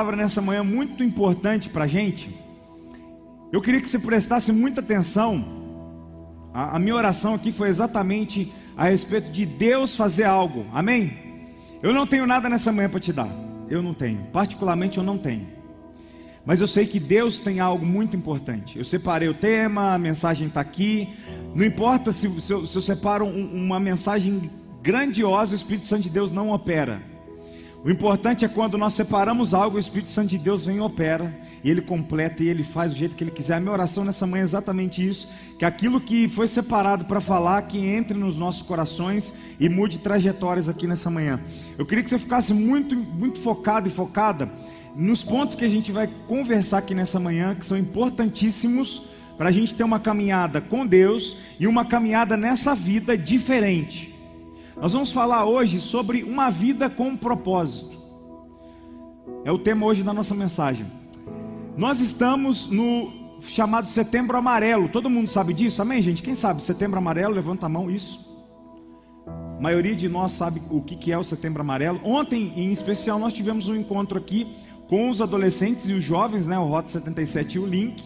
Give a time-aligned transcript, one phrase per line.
[0.00, 2.34] palavra nessa manhã muito importante para a gente.
[3.52, 5.44] Eu queria que você prestasse muita atenção.
[6.54, 10.64] A, a, minha oração aqui foi exatamente a respeito de Deus fazer algo.
[10.72, 11.18] Amém?
[11.82, 13.28] Eu não tenho nada nessa manhã para te dar.
[13.68, 14.24] Eu não tenho.
[14.32, 15.46] Particularmente eu não tenho.
[16.46, 18.78] Mas eu sei que Deus tem algo muito importante.
[18.78, 21.10] Eu separei o tema, a mensagem está aqui.
[21.54, 26.04] Não importa se, se, eu, se eu separo um, uma mensagem grandiosa, o Espírito Santo
[26.04, 27.09] de Deus não opera.
[27.82, 31.34] O importante é quando nós separamos algo, o Espírito Santo de Deus vem e opera,
[31.64, 33.54] e ele completa e ele faz do jeito que ele quiser.
[33.54, 35.26] A minha oração nessa manhã é exatamente isso:
[35.58, 40.68] que aquilo que foi separado para falar, que entre nos nossos corações e mude trajetórias
[40.68, 41.40] aqui nessa manhã.
[41.78, 44.50] Eu queria que você ficasse muito, muito focado e focada
[44.94, 49.00] nos pontos que a gente vai conversar aqui nessa manhã, que são importantíssimos
[49.38, 54.09] para a gente ter uma caminhada com Deus e uma caminhada nessa vida diferente.
[54.80, 58.00] Nós vamos falar hoje sobre uma vida com propósito.
[59.44, 60.86] É o tema hoje da nossa mensagem.
[61.76, 64.88] Nós estamos no chamado Setembro Amarelo.
[64.88, 65.82] Todo mundo sabe disso?
[65.82, 66.22] Amém, gente?
[66.22, 66.62] Quem sabe?
[66.62, 68.26] Setembro Amarelo, levanta a mão, isso.
[69.26, 72.00] A maioria de nós sabe o que é o Setembro Amarelo.
[72.02, 74.46] Ontem, em especial, nós tivemos um encontro aqui
[74.88, 76.58] com os adolescentes e os jovens, né?
[76.58, 78.02] O Rota 77 e o Link.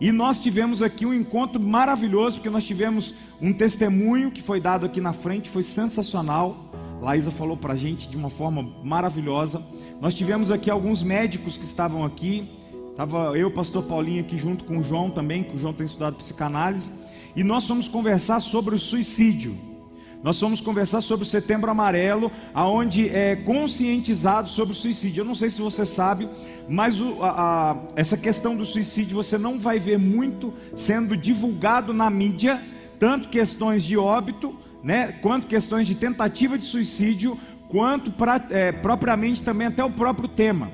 [0.00, 4.84] E nós tivemos aqui um encontro maravilhoso, porque nós tivemos um testemunho que foi dado
[4.84, 6.70] aqui na frente, foi sensacional.
[7.00, 9.62] Laísa falou para a gente de uma forma maravilhosa.
[10.00, 12.48] Nós tivemos aqui alguns médicos que estavam aqui.
[12.90, 16.16] Estava eu, pastor Paulinho, aqui junto com o João também, que o João tem estudado
[16.16, 16.90] psicanálise.
[17.34, 19.75] E nós fomos conversar sobre o suicídio.
[20.22, 25.20] Nós vamos conversar sobre o Setembro Amarelo, aonde é conscientizado sobre o suicídio.
[25.20, 26.28] Eu não sei se você sabe,
[26.68, 31.92] mas o, a, a, essa questão do suicídio você não vai ver muito sendo divulgado
[31.92, 32.62] na mídia,
[32.98, 39.44] tanto questões de óbito, né, quanto questões de tentativa de suicídio, quanto pra, é, propriamente
[39.44, 40.70] também até o próprio tema.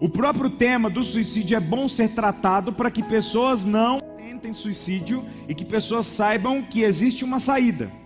[0.00, 5.24] O próprio tema do suicídio é bom ser tratado para que pessoas não tentem suicídio
[5.48, 8.03] e que pessoas saibam que existe uma saída.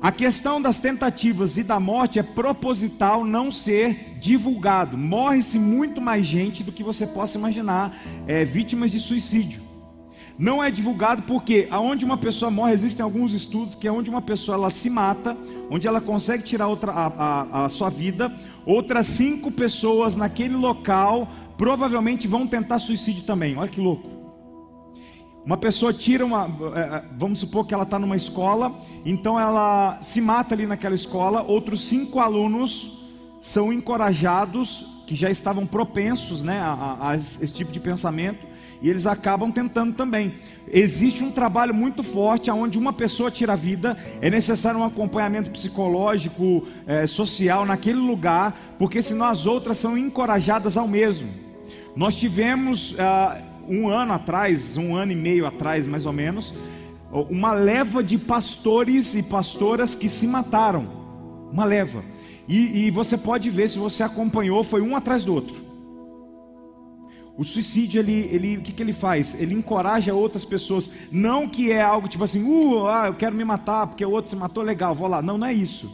[0.00, 4.96] A questão das tentativas e da morte é proposital não ser divulgado.
[4.96, 9.60] Morre-se muito mais gente do que você possa imaginar, é, vítimas de suicídio.
[10.38, 14.22] Não é divulgado porque aonde uma pessoa morre, existem alguns estudos que é onde uma
[14.22, 15.36] pessoa ela se mata,
[15.68, 18.32] onde ela consegue tirar outra, a, a, a sua vida,
[18.64, 23.56] outras cinco pessoas naquele local provavelmente vão tentar suicídio também.
[23.56, 24.17] Olha que louco.
[25.44, 26.44] Uma pessoa tira uma,
[26.74, 30.94] é, é, vamos supor que ela está numa escola, então ela se mata ali naquela
[30.94, 31.42] escola.
[31.42, 32.98] Outros cinco alunos
[33.40, 38.46] são encorajados, que já estavam propensos né, a, a esse tipo de pensamento,
[38.82, 40.34] e eles acabam tentando também.
[40.70, 45.50] Existe um trabalho muito forte onde uma pessoa tira a vida, é necessário um acompanhamento
[45.50, 51.32] psicológico, é, social naquele lugar, porque senão as outras são encorajadas ao mesmo.
[51.96, 52.94] Nós tivemos.
[52.98, 56.54] Ah, um ano atrás, um ano e meio atrás mais ou menos,
[57.10, 60.98] uma leva de pastores e pastoras que se mataram.
[61.52, 62.04] Uma leva.
[62.46, 65.68] E, e, você pode ver, se você acompanhou, foi um atrás do outro.
[67.36, 69.34] O suicídio, ele, ele, o que, que ele faz?
[69.38, 70.90] Ele encoraja outras pessoas.
[71.12, 74.30] Não que é algo tipo assim, uh, ah, eu quero me matar porque o outro
[74.30, 75.22] se matou, legal, vou lá.
[75.22, 75.88] Não, não é isso.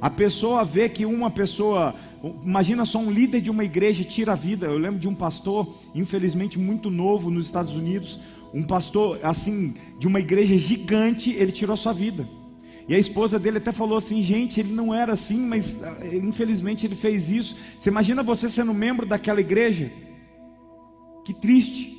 [0.00, 1.94] A pessoa vê que uma pessoa
[2.42, 4.66] Imagina só um líder de uma igreja tira a vida.
[4.66, 8.18] Eu lembro de um pastor, infelizmente muito novo nos Estados Unidos,
[8.54, 12.28] um pastor assim de uma igreja gigante, ele tirou a sua vida.
[12.88, 16.86] E a esposa dele até falou assim: gente, ele não era assim, mas eh, infelizmente
[16.86, 17.56] ele fez isso.
[17.78, 19.90] Você imagina você sendo membro daquela igreja?
[21.24, 21.96] Que triste.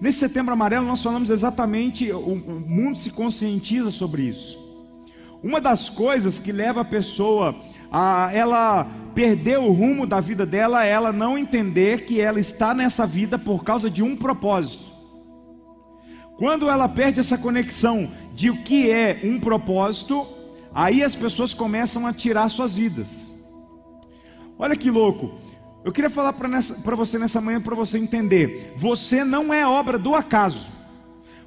[0.00, 4.63] Nesse setembro amarelo nós falamos exatamente, o, o mundo se conscientiza sobre isso.
[5.44, 7.54] Uma das coisas que leva a pessoa
[7.92, 12.72] a ela perder o rumo da vida dela, é ela não entender que ela está
[12.72, 14.82] nessa vida por causa de um propósito.
[16.38, 20.26] Quando ela perde essa conexão de o que é um propósito,
[20.72, 23.38] aí as pessoas começam a tirar suas vidas.
[24.58, 25.32] Olha que louco.
[25.84, 28.72] Eu queria falar para você nessa manhã para você entender.
[28.78, 30.73] Você não é obra do acaso.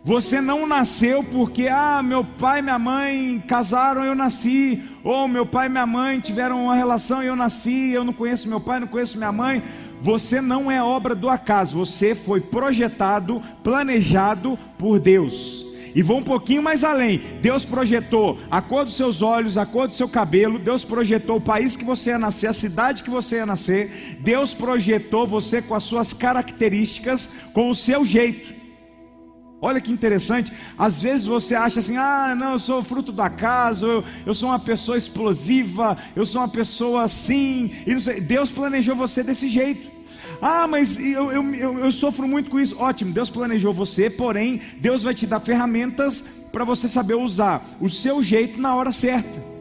[0.07, 4.81] Você não nasceu porque, ah, meu pai e minha mãe casaram, eu nasci.
[5.03, 7.91] Ou meu pai e minha mãe tiveram uma relação e eu nasci.
[7.91, 9.61] Eu não conheço meu pai, não conheço minha mãe.
[10.01, 11.75] Você não é obra do acaso.
[11.79, 15.65] Você foi projetado, planejado por Deus.
[15.93, 17.19] E vou um pouquinho mais além.
[17.41, 20.57] Deus projetou a cor dos seus olhos, a cor do seu cabelo.
[20.57, 24.17] Deus projetou o país que você ia nascer, a cidade que você ia nascer.
[24.21, 28.56] Deus projetou você com as suas características, com o seu jeito.
[29.59, 33.87] Olha que interessante, às vezes você acha assim: ah, não, eu sou fruto do acaso,
[33.87, 37.71] eu, eu sou uma pessoa explosiva, eu sou uma pessoa assim.
[38.27, 39.97] Deus planejou você desse jeito.
[40.39, 42.77] Ah, mas eu, eu, eu, eu sofro muito com isso.
[42.77, 47.89] Ótimo, Deus planejou você, porém, Deus vai te dar ferramentas para você saber usar o
[47.89, 49.57] seu jeito na hora certa.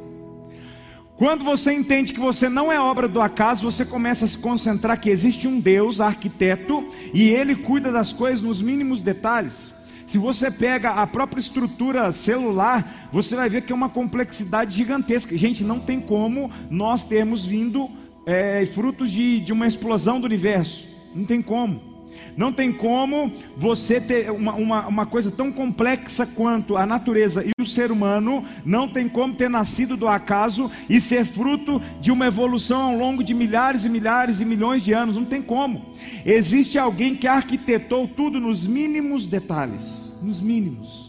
[1.16, 5.00] Quando você entende que você não é obra do acaso, você começa a se concentrar
[5.00, 9.75] que existe um Deus, arquiteto, e ele cuida das coisas nos mínimos detalhes.
[10.06, 15.36] Se você pega a própria estrutura celular, você vai ver que é uma complexidade gigantesca.
[15.36, 17.90] Gente, não tem como nós termos vindo
[18.24, 20.86] é, frutos de, de uma explosão do universo.
[21.14, 21.95] Não tem como.
[22.36, 27.50] Não tem como você ter uma, uma, uma, coisa tão complexa quanto a natureza e
[27.60, 32.26] o ser humano, não tem como ter nascido do acaso e ser fruto de uma
[32.26, 35.16] evolução ao longo de milhares e milhares e milhões de anos.
[35.16, 35.94] Não tem como.
[36.24, 40.16] Existe alguém que arquitetou tudo nos mínimos detalhes.
[40.22, 41.06] Nos mínimos.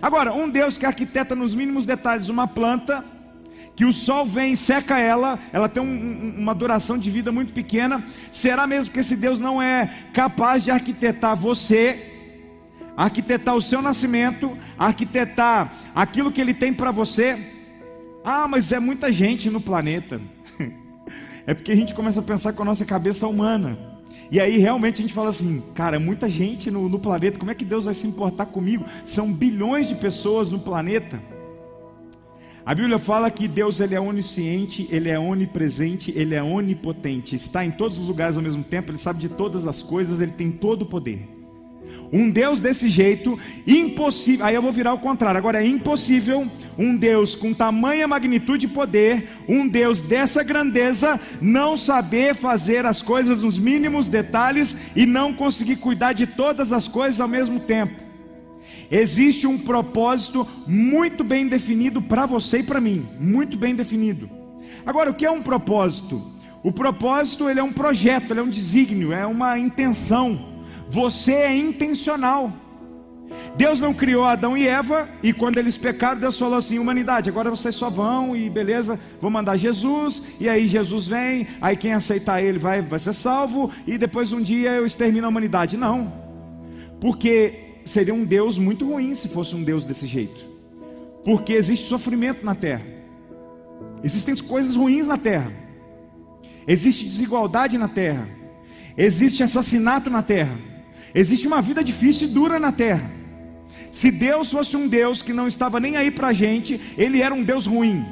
[0.00, 3.04] Agora, um Deus que arquiteta nos mínimos detalhes uma planta
[3.78, 8.04] que o sol vem seca ela, ela tem um, uma duração de vida muito pequena.
[8.32, 11.96] Será mesmo que esse Deus não é capaz de arquitetar você,
[12.96, 17.38] arquitetar o seu nascimento, arquitetar aquilo que ele tem para você?
[18.24, 20.20] Ah, mas é muita gente no planeta.
[21.46, 23.78] é porque a gente começa a pensar com a nossa cabeça humana.
[24.28, 27.52] E aí realmente a gente fala assim, cara, é muita gente no, no planeta, como
[27.52, 28.84] é que Deus vai se importar comigo?
[29.04, 31.37] São bilhões de pessoas no planeta.
[32.68, 37.64] A Bíblia fala que Deus ele é onisciente, ele é onipresente, ele é onipotente, está
[37.64, 40.50] em todos os lugares ao mesmo tempo, ele sabe de todas as coisas, ele tem
[40.50, 41.26] todo o poder.
[42.12, 44.44] Um Deus desse jeito, impossível.
[44.44, 45.38] Aí eu vou virar o contrário.
[45.38, 51.74] Agora é impossível um Deus com tamanha magnitude e poder, um Deus dessa grandeza, não
[51.74, 57.18] saber fazer as coisas nos mínimos detalhes e não conseguir cuidar de todas as coisas
[57.18, 58.07] ao mesmo tempo.
[58.90, 64.30] Existe um propósito muito bem definido para você e para mim, muito bem definido.
[64.84, 66.32] Agora, o que é um propósito?
[66.62, 70.56] O propósito ele é um projeto, ele é um desígnio, é uma intenção.
[70.88, 72.52] Você é intencional.
[73.56, 77.50] Deus não criou Adão e Eva e quando eles pecaram, Deus falou assim: humanidade, agora
[77.50, 82.42] vocês só vão e beleza, vou mandar Jesus e aí Jesus vem, aí quem aceitar
[82.42, 85.76] ele vai, vai ser salvo e depois um dia eu extermino a humanidade.
[85.76, 86.12] Não,
[87.00, 90.44] porque seria um Deus muito ruim se fosse um Deus desse jeito,
[91.24, 92.84] porque existe sofrimento na terra,
[94.02, 95.52] existem coisas ruins na terra,
[96.66, 98.28] existe desigualdade na terra,
[98.96, 100.58] existe assassinato na terra,
[101.14, 103.10] existe uma vida difícil e dura na terra.
[103.90, 107.34] Se Deus fosse um Deus que não estava nem aí para a gente, Ele era
[107.34, 108.04] um Deus ruim.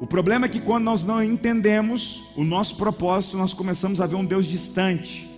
[0.00, 4.16] O problema é que quando nós não entendemos o nosso propósito, nós começamos a ver
[4.16, 5.35] um Deus distante.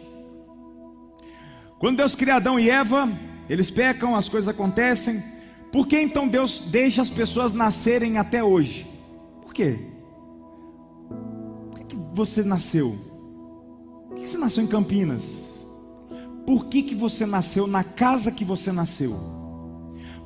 [1.78, 3.08] Quando Deus cria Adão e Eva,
[3.48, 5.22] eles pecam, as coisas acontecem.
[5.70, 8.86] Por que então Deus deixa as pessoas nascerem até hoje?
[9.42, 9.78] Por quê?
[11.70, 12.98] Por que, que você nasceu?
[14.08, 15.66] Por que, que você nasceu em Campinas?
[16.46, 19.14] Por que, que você nasceu na casa que você nasceu?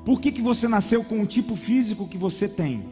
[0.05, 2.92] Por que, que você nasceu com o tipo físico que você tem?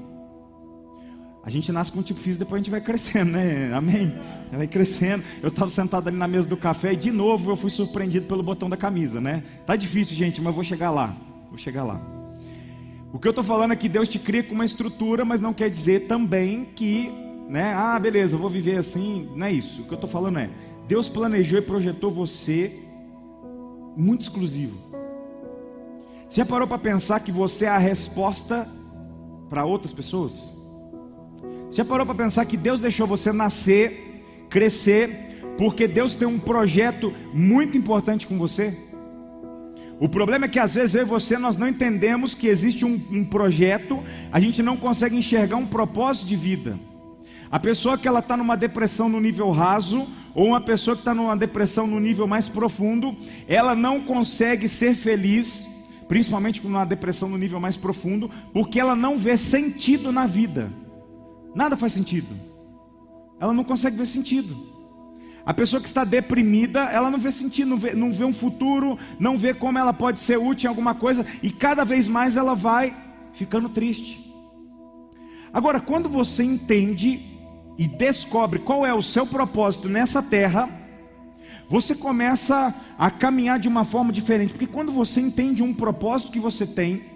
[1.42, 3.72] A gente nasce com um tipo físico, depois a gente vai crescendo, né?
[3.72, 4.14] Amém?
[4.52, 5.24] Vai crescendo.
[5.42, 8.42] Eu estava sentado ali na mesa do café e de novo eu fui surpreendido pelo
[8.42, 9.42] botão da camisa, né?
[9.64, 11.16] Tá difícil, gente, mas vou chegar lá.
[11.48, 12.00] Vou chegar lá.
[13.12, 15.52] O que eu estou falando é que Deus te cria com uma estrutura, mas não
[15.52, 17.10] quer dizer também que,
[17.48, 17.72] né?
[17.74, 19.28] Ah, beleza, eu vou viver assim.
[19.34, 19.80] Não é isso.
[19.80, 20.50] O que eu estou falando é:
[20.86, 22.78] Deus planejou e projetou você
[23.96, 24.78] muito exclusivo.
[26.28, 28.68] Você já parou para pensar que você é a resposta
[29.48, 30.59] para outras pessoas?
[31.70, 36.38] Você já parou para pensar que Deus deixou você nascer, crescer, porque Deus tem um
[36.38, 38.76] projeto muito importante com você?
[40.00, 43.00] O problema é que às vezes eu e você nós não entendemos que existe um,
[43.12, 46.76] um projeto, a gente não consegue enxergar um propósito de vida.
[47.48, 51.14] A pessoa que ela está numa depressão no nível raso, ou uma pessoa que está
[51.14, 53.14] numa depressão no nível mais profundo,
[53.46, 55.68] ela não consegue ser feliz,
[56.08, 60.72] principalmente numa depressão no nível mais profundo, porque ela não vê sentido na vida.
[61.54, 62.34] Nada faz sentido.
[63.40, 64.56] Ela não consegue ver sentido.
[65.44, 68.98] A pessoa que está deprimida, ela não vê sentido, não vê, não vê um futuro,
[69.18, 72.54] não vê como ela pode ser útil em alguma coisa, e cada vez mais ela
[72.54, 72.94] vai
[73.32, 74.32] ficando triste.
[75.52, 77.38] Agora, quando você entende
[77.78, 80.68] e descobre qual é o seu propósito nessa terra,
[81.68, 86.38] você começa a caminhar de uma forma diferente, porque quando você entende um propósito que
[86.38, 87.09] você tem,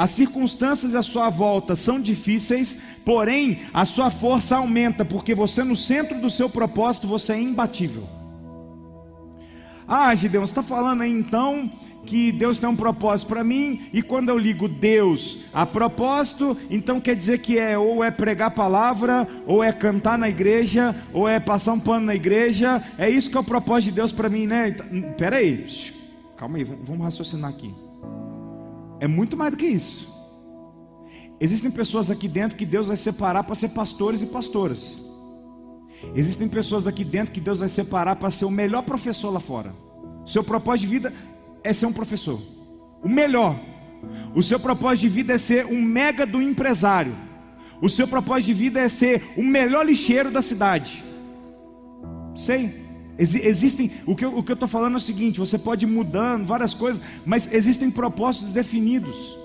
[0.00, 5.76] as circunstâncias à sua volta são difíceis, porém a sua força aumenta, porque você no
[5.76, 8.08] centro do seu propósito você é imbatível.
[9.86, 11.70] Ah, Gideon, você está falando aí então
[12.06, 16.98] que Deus tem um propósito para mim, e quando eu ligo Deus a propósito, então
[16.98, 21.28] quer dizer que é ou é pregar a palavra, ou é cantar na igreja, ou
[21.28, 24.30] é passar um pano na igreja, é isso que é o propósito de Deus para
[24.30, 24.68] mim, né?
[24.70, 25.66] Então, Pera aí,
[26.38, 27.89] calma aí, vamos raciocinar aqui.
[29.00, 30.08] É muito mais do que isso.
[31.40, 35.02] Existem pessoas aqui dentro que Deus vai separar para ser pastores e pastoras.
[36.14, 39.74] Existem pessoas aqui dentro que Deus vai separar para ser o melhor professor lá fora.
[40.26, 41.14] Seu propósito de vida
[41.64, 42.40] é ser um professor,
[43.02, 43.58] o melhor.
[44.34, 47.14] O seu propósito de vida é ser um mega do empresário.
[47.82, 51.02] O seu propósito de vida é ser o melhor lixeiro da cidade.
[52.36, 52.79] Sei.
[53.20, 56.72] Ex existem, o que, eu, estou falando é o seguinte: você pode ir mudando várias
[56.72, 59.38] coisas, mas existem propósitos definidos.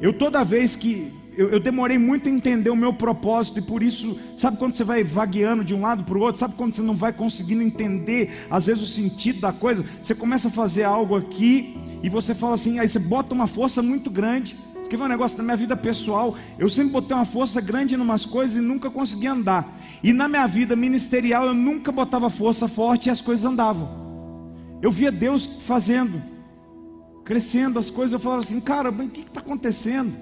[0.00, 3.82] Eu toda vez que eu, eu, demorei muito a entender o meu propósito, e por
[3.82, 6.82] isso, sabe quando você vai vagueando de um lado para o outro, sabe quando você
[6.82, 11.16] não vai conseguindo entender, às vezes, o sentido da coisa, você começa a fazer algo
[11.16, 14.56] aqui, e você fala assim, aí você bota uma força muito grande.
[14.92, 16.36] Quer ver um negócio na minha vida pessoal?
[16.58, 19.74] Eu sempre botei uma força grande em umas coisas e nunca consegui andar.
[20.02, 23.88] E na minha vida ministerial eu nunca botava força forte e as coisas andavam.
[24.82, 26.22] Eu via Deus fazendo,
[27.24, 30.12] crescendo as coisas, eu falava assim, cara, o que está acontecendo?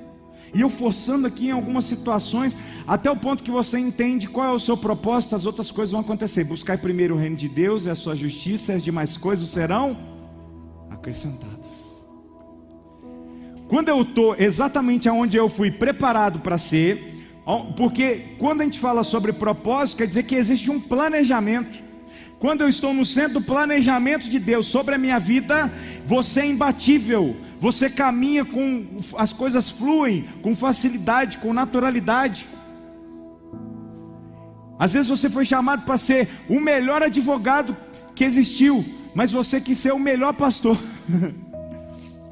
[0.54, 4.52] E eu forçando aqui em algumas situações, até o ponto que você entende qual é
[4.52, 6.44] o seu propósito, as outras coisas vão acontecer.
[6.44, 9.98] Buscar primeiro o reino de Deus e a sua justiça, e as demais coisas serão
[10.92, 11.59] acrescentadas.
[13.70, 17.24] Quando eu estou exatamente aonde eu fui preparado para ser,
[17.76, 21.78] porque quando a gente fala sobre propósito, quer dizer que existe um planejamento.
[22.40, 25.72] Quando eu estou no centro do planejamento de Deus sobre a minha vida,
[26.04, 32.48] você é imbatível, você caminha com as coisas fluem com facilidade, com naturalidade.
[34.80, 37.76] Às vezes você foi chamado para ser o melhor advogado
[38.16, 38.84] que existiu,
[39.14, 40.76] mas você quis ser o melhor pastor.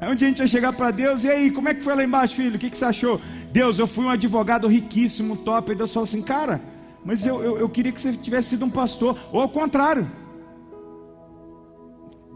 [0.07, 2.03] Um dia a gente vai chegar para Deus, e aí, como é que foi lá
[2.03, 2.55] embaixo, filho?
[2.55, 3.19] O que, que você achou?
[3.51, 5.71] Deus, eu fui um advogado riquíssimo, top.
[5.71, 6.61] Aí Deus fala assim, cara,
[7.03, 10.07] mas eu, eu, eu queria que você tivesse sido um pastor, ou ao contrário.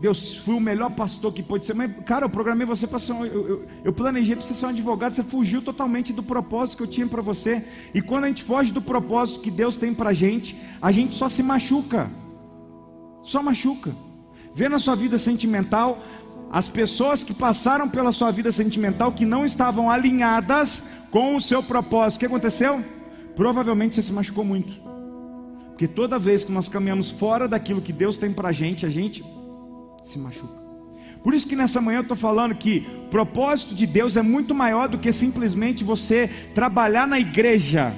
[0.03, 3.13] Deus, fui o melhor pastor que pode ser, mas cara, eu programei você para ser
[3.13, 6.75] um, eu, eu, eu, planejei para você ser um advogado, você fugiu totalmente do propósito
[6.75, 7.65] que eu tinha para você.
[7.93, 11.15] E quando a gente foge do propósito que Deus tem para a gente, a gente
[11.15, 12.12] só se machuca,
[13.22, 13.96] só machuca.
[14.53, 16.03] Vê na sua vida sentimental
[16.53, 21.63] as pessoas que passaram pela sua vida sentimental que não estavam alinhadas com o seu
[21.63, 22.17] propósito.
[22.17, 22.86] O que aconteceu?
[23.36, 24.72] Provavelmente você se machucou muito.
[25.69, 28.89] Porque toda vez que nós caminhamos fora daquilo que Deus tem para a gente, a
[28.89, 29.25] gente
[30.03, 30.62] se machuca.
[31.24, 34.53] Por isso que nessa manhã eu estou falando que o propósito de Deus é muito
[34.53, 37.95] maior do que simplesmente você trabalhar na igreja.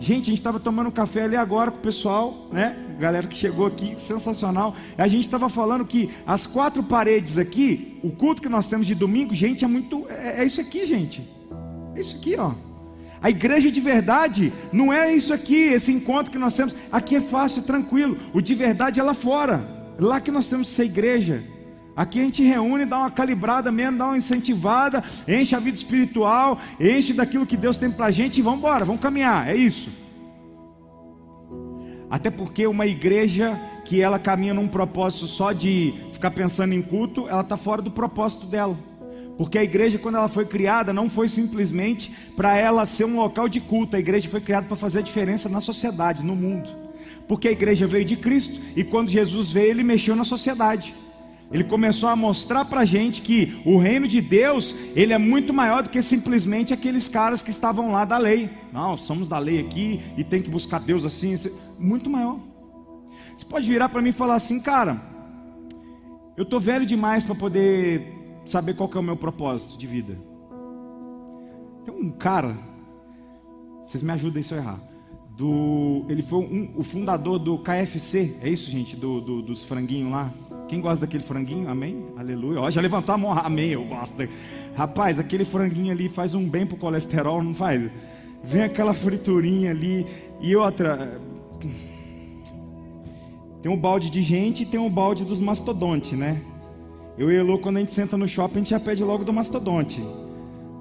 [0.00, 2.76] Gente, a gente estava tomando café ali agora com o pessoal, né?
[3.00, 4.74] Galera que chegou aqui, sensacional.
[4.96, 8.94] A gente estava falando que as quatro paredes aqui, o culto que nós temos de
[8.94, 10.06] domingo, gente, é muito.
[10.08, 11.28] É, é isso aqui, gente.
[11.96, 12.52] É isso aqui, ó.
[13.20, 16.74] A igreja de verdade não é isso aqui, esse encontro que nós temos.
[16.92, 18.16] Aqui é fácil, tranquilo.
[18.32, 19.68] O de verdade é lá fora.
[19.98, 21.42] Lá que nós temos ser igreja.
[21.98, 26.56] Aqui a gente reúne, dá uma calibrada mesmo, dá uma incentivada, enche a vida espiritual,
[26.78, 29.90] enche daquilo que Deus tem para a gente e vamos embora, vamos caminhar, é isso.
[32.08, 37.26] Até porque uma igreja que ela caminha num propósito só de ficar pensando em culto,
[37.28, 38.78] ela está fora do propósito dela.
[39.36, 43.48] Porque a igreja, quando ela foi criada, não foi simplesmente para ela ser um local
[43.48, 46.70] de culto, a igreja foi criada para fazer a diferença na sociedade, no mundo
[47.26, 50.94] porque a igreja veio de Cristo e quando Jesus veio, ele mexeu na sociedade.
[51.50, 55.54] Ele começou a mostrar para a gente que o reino de Deus ele é muito
[55.54, 58.50] maior do que simplesmente aqueles caras que estavam lá da lei.
[58.72, 61.34] Não, somos da lei aqui e tem que buscar Deus assim,
[61.78, 62.38] muito maior.
[63.34, 65.00] Você pode virar para mim e falar assim, cara,
[66.36, 68.14] eu tô velho demais para poder
[68.44, 70.18] saber qual é o meu propósito de vida.
[71.84, 72.58] Tem um cara,
[73.84, 74.97] vocês me ajudem se eu errar
[75.38, 76.04] do.
[76.08, 78.96] Ele foi um, o fundador do KFC, é isso, gente?
[78.96, 80.34] Do, do, dos franguinhos lá.
[80.66, 81.70] Quem gosta daquele franguinho?
[81.70, 82.06] Amém?
[82.16, 82.60] Aleluia.
[82.60, 84.28] Ó, já levantou a mão, amém, eu gosto.
[84.74, 87.88] Rapaz, aquele franguinho ali faz um bem pro colesterol, não faz?
[88.42, 90.04] Vem aquela friturinha ali
[90.40, 91.20] e outra.
[93.62, 96.42] Tem um balde de gente e tem um balde dos mastodontes, né?
[97.16, 99.32] Eu e Elô, quando a gente senta no shopping, a gente já pede logo do
[99.32, 100.04] mastodonte.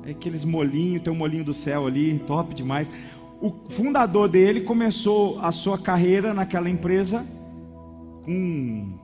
[0.06, 2.92] É aqueles molinhos, tem um molinho do céu ali, top demais.
[3.40, 7.26] O fundador dele começou a sua carreira naquela empresa
[8.26, 8.98] com.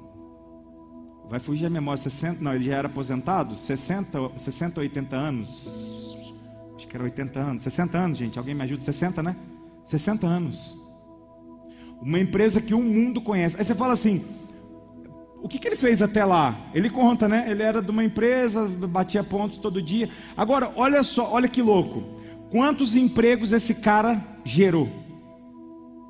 [1.29, 6.17] Vai fugir a memória, 60, não, ele já era aposentado, 60, 60 80 anos.
[6.75, 8.81] Acho que era 80 anos, 60 anos, gente, alguém me ajuda?
[8.83, 9.35] 60, né?
[9.83, 10.77] 60 anos.
[12.01, 13.55] Uma empresa que o mundo conhece.
[13.57, 14.25] Aí você fala assim:
[15.41, 16.57] O que, que ele fez até lá?
[16.73, 17.45] Ele conta, né?
[17.49, 20.09] Ele era de uma empresa, batia pontos todo dia.
[20.35, 22.22] Agora, olha só, olha que louco.
[22.53, 24.87] Quantos empregos esse cara gerou?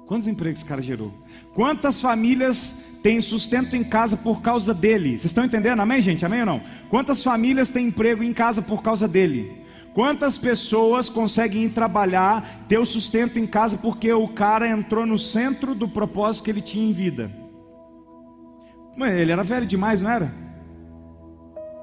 [0.05, 1.13] Quantos empregos esse cara gerou?
[1.53, 5.11] Quantas famílias têm sustento em casa por causa dele?
[5.11, 5.79] Vocês estão entendendo?
[5.79, 6.25] Amém, gente?
[6.25, 6.61] Amém ou não?
[6.89, 9.63] Quantas famílias têm emprego em casa por causa dele?
[9.93, 15.17] Quantas pessoas conseguem ir trabalhar, ter o sustento em casa porque o cara entrou no
[15.17, 17.31] centro do propósito que ele tinha em vida?
[18.97, 20.29] Mas ele era velho demais, não era?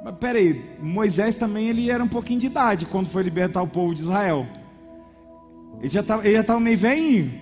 [0.05, 3.95] Mas peraí, Moisés também ele era um pouquinho de idade quando foi libertar o povo
[3.95, 4.47] de Israel.
[5.79, 7.33] Ele já estava, meio velhinho.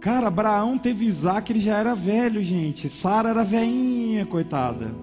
[0.00, 2.88] Cara, Abraão teve Isaac, ele já era velho, gente.
[2.88, 4.94] Sara era velhinha, coitada.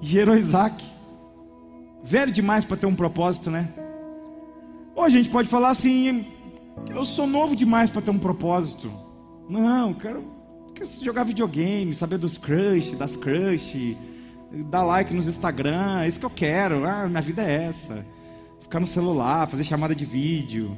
[0.00, 0.94] Gerou Isaac
[2.04, 3.70] velho demais para ter um propósito, né?
[4.94, 6.26] Ou a gente pode falar assim:
[6.90, 8.92] eu sou novo demais para ter um propósito.
[9.48, 10.24] Não, quero,
[10.74, 13.96] quero jogar videogame, saber dos crush, das crush,
[14.52, 16.84] dar like nos Instagram, é isso que eu quero.
[16.84, 18.04] Ah, minha vida é essa.
[18.60, 20.76] Ficar no celular, fazer chamada de vídeo.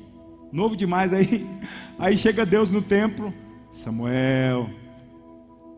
[0.53, 1.47] Novo demais aí.
[1.99, 3.33] Aí chega Deus no templo.
[3.71, 4.71] Samuel.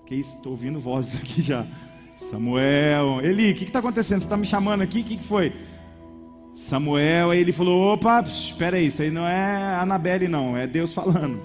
[0.07, 0.37] Que isso?
[0.37, 1.66] Estou ouvindo vozes aqui já.
[2.16, 4.18] Samuel, Eli, o que está acontecendo?
[4.18, 5.00] Você está me chamando aqui?
[5.00, 5.52] O que, que foi?
[6.54, 10.92] Samuel, aí ele falou: opa, espera aí, isso aí não é Anabelle, não, é Deus
[10.92, 11.40] falando.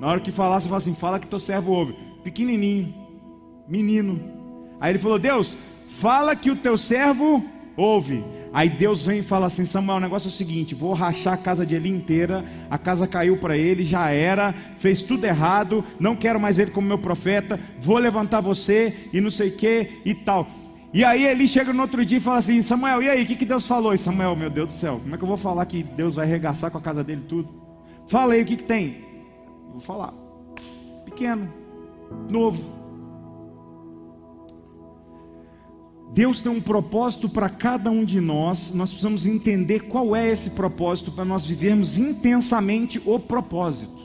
[0.00, 1.94] Na hora que falar, você fala assim: fala que teu servo ouve.
[2.24, 2.94] Pequenininho,
[3.68, 4.37] menino.
[4.80, 5.56] Aí ele falou: Deus,
[5.86, 7.44] fala que o teu servo
[7.76, 8.24] ouve.
[8.52, 11.38] Aí Deus vem e fala assim: Samuel, o negócio é o seguinte: vou rachar a
[11.38, 12.44] casa de Eli inteira.
[12.70, 15.84] A casa caiu para ele, já era, fez tudo errado.
[15.98, 17.58] Não quero mais ele como meu profeta.
[17.80, 20.48] Vou levantar você e não sei o que e tal.
[20.92, 23.36] E aí Eli chega no outro dia e fala assim: Samuel, e aí, o que,
[23.36, 23.92] que Deus falou?
[23.92, 26.26] E Samuel, meu Deus do céu, como é que eu vou falar que Deus vai
[26.26, 27.48] arregaçar com a casa dele tudo?
[28.08, 29.04] Fala aí, o que, que tem?
[29.70, 30.14] Vou falar:
[31.04, 31.52] pequeno,
[32.30, 32.77] novo
[36.12, 40.50] Deus tem um propósito para cada um de nós, nós precisamos entender qual é esse
[40.50, 43.98] propósito para nós vivermos intensamente o propósito.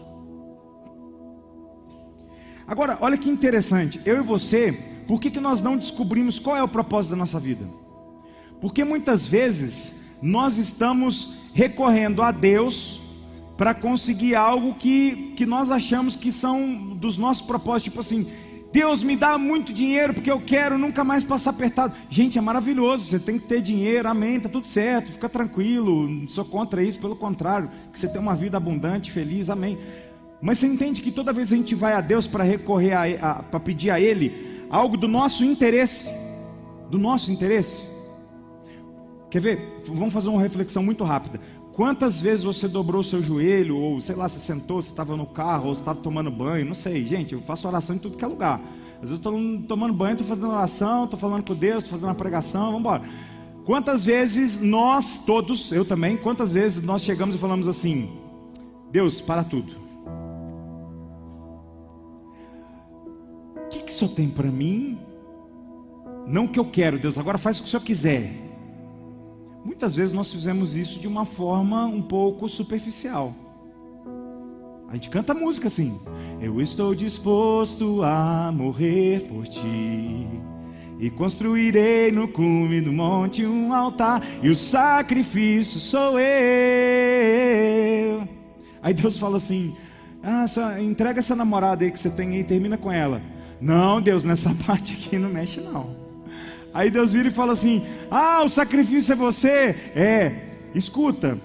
[2.68, 4.72] Agora, olha que interessante, eu e você,
[5.08, 7.66] por que, que nós não descobrimos qual é o propósito da nossa vida?
[8.62, 13.02] Porque muitas vezes nós estamos recorrendo a Deus
[13.58, 18.28] para conseguir algo que, que nós achamos que são dos nossos propósitos, tipo assim,
[18.74, 21.94] Deus me dá muito dinheiro porque eu quero nunca mais passar apertado.
[22.10, 26.28] Gente, é maravilhoso, você tem que ter dinheiro, amém, tá tudo certo, fica tranquilo, não
[26.28, 29.78] sou contra isso, pelo contrário, que você tenha uma vida abundante, feliz, amém.
[30.42, 33.44] Mas você entende que toda vez a gente vai a Deus para recorrer a, a
[33.44, 36.10] para pedir a Ele algo do nosso interesse,
[36.90, 37.86] do nosso interesse.
[39.30, 39.82] Quer ver?
[39.86, 41.40] Vamos fazer uma reflexão muito rápida.
[41.74, 45.26] Quantas vezes você dobrou o seu joelho, ou sei lá, você sentou, você estava no
[45.26, 48.28] carro, ou estava tomando banho, não sei, gente, eu faço oração em tudo que é
[48.28, 48.62] lugar.
[49.02, 52.10] Às vezes eu estou tomando banho, estou fazendo oração, estou falando com Deus, estou fazendo
[52.10, 53.04] uma pregação, vamos embora.
[53.66, 58.20] Quantas vezes nós, todos, eu também, quantas vezes nós chegamos e falamos assim:
[58.92, 59.74] Deus, para tudo.
[63.56, 65.00] O que, que o Senhor tem para mim?
[66.28, 68.43] Não que eu quero, Deus, agora faz o que o Senhor quiser.
[69.64, 73.34] Muitas vezes nós fizemos isso de uma forma um pouco superficial.
[74.90, 76.00] A gente canta música assim:
[76.42, 80.28] Eu estou disposto a morrer por ti.
[81.00, 86.24] E construirei no cume do monte um altar, e o sacrifício sou eu.
[88.82, 89.76] Aí Deus fala assim:
[90.22, 93.22] ah, essa, entrega essa namorada aí que você tem e termina com ela.
[93.60, 96.03] Não, Deus, nessa parte aqui não mexe não.
[96.74, 99.76] Aí Deus vira e fala assim: Ah, o sacrifício é você.
[99.96, 101.40] É, escuta,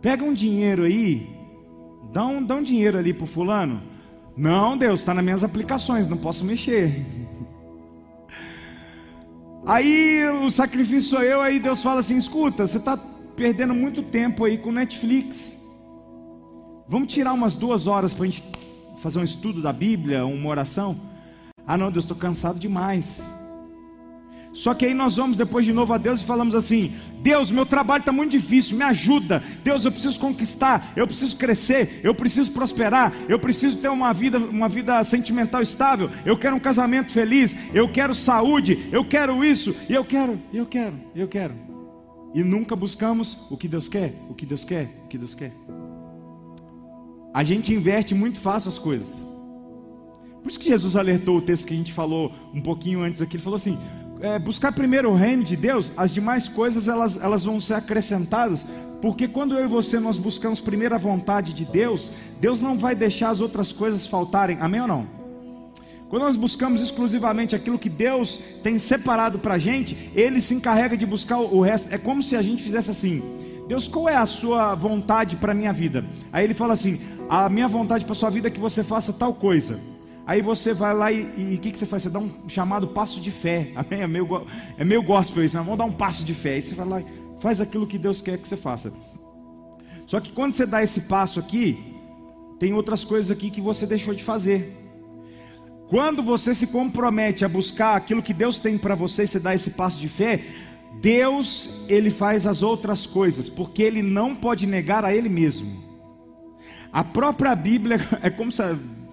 [0.00, 1.28] pega um dinheiro aí,
[2.12, 3.82] dá um, dá um dinheiro ali para fulano.
[4.36, 7.04] Não, Deus, está nas minhas aplicações, não posso mexer.
[9.66, 12.96] Aí o sacrifício sou eu, aí Deus fala assim: escuta, você está
[13.36, 15.58] perdendo muito tempo aí com Netflix.
[16.88, 18.42] Vamos tirar umas duas horas para a gente
[19.02, 20.98] fazer um estudo da Bíblia, uma oração?
[21.66, 23.22] Ah, não, Deus, estou cansado demais.
[24.52, 27.64] Só que aí nós vamos depois de novo a Deus e falamos assim: Deus, meu
[27.64, 29.42] trabalho está muito difícil, me ajuda.
[29.62, 34.38] Deus, eu preciso conquistar, eu preciso crescer, eu preciso prosperar, eu preciso ter uma vida,
[34.38, 36.10] uma vida sentimental estável.
[36.24, 40.66] Eu quero um casamento feliz, eu quero saúde, eu quero isso, e eu quero, eu
[40.66, 41.54] quero, eu quero.
[42.34, 45.52] E nunca buscamos o que Deus quer, o que Deus quer, o que Deus quer.
[47.32, 49.24] A gente inverte muito fácil as coisas.
[50.42, 53.36] Por isso que Jesus alertou o texto que a gente falou um pouquinho antes aqui.
[53.36, 53.78] Ele falou assim:
[54.20, 58.66] é, buscar primeiro o reino de Deus, as demais coisas elas, elas vão ser acrescentadas,
[59.00, 62.94] porque quando eu e você nós buscamos primeiro a vontade de Deus, Deus não vai
[62.94, 65.20] deixar as outras coisas faltarem, amém ou não?
[66.10, 70.96] Quando nós buscamos exclusivamente aquilo que Deus tem separado para a gente, Ele se encarrega
[70.96, 71.94] de buscar o resto.
[71.94, 73.22] É como se a gente fizesse assim:
[73.68, 76.04] Deus, qual é a sua vontade para a minha vida?
[76.32, 79.12] Aí Ele fala assim: A minha vontade para a sua vida é que você faça
[79.12, 79.78] tal coisa.
[80.30, 82.04] Aí você vai lá e o que, que você faz?
[82.04, 83.72] Você dá um chamado passo de fé.
[83.74, 84.02] Amém?
[84.02, 84.46] É meio,
[84.78, 85.56] é meio gospel isso.
[85.56, 85.62] Né?
[85.64, 86.54] Vamos dar um passo de fé.
[86.54, 87.04] Aí você vai lá e
[87.40, 88.92] faz aquilo que Deus quer que você faça.
[90.06, 91.96] Só que quando você dá esse passo aqui,
[92.60, 94.72] tem outras coisas aqui que você deixou de fazer.
[95.88, 99.70] Quando você se compromete a buscar aquilo que Deus tem para você, você dá esse
[99.72, 100.44] passo de fé,
[101.00, 105.82] Deus, ele faz as outras coisas, porque ele não pode negar a ele mesmo.
[106.92, 108.62] A própria Bíblia é como se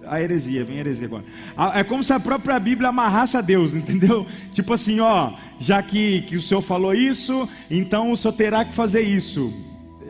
[0.08, 1.24] a, heresia, vem a heresia agora.
[1.74, 4.26] é como se a própria Bíblia amarrasse a Deus, entendeu?
[4.52, 8.74] Tipo assim, ó, já que, que o Senhor falou isso, então o Senhor terá que
[8.74, 9.52] fazer isso.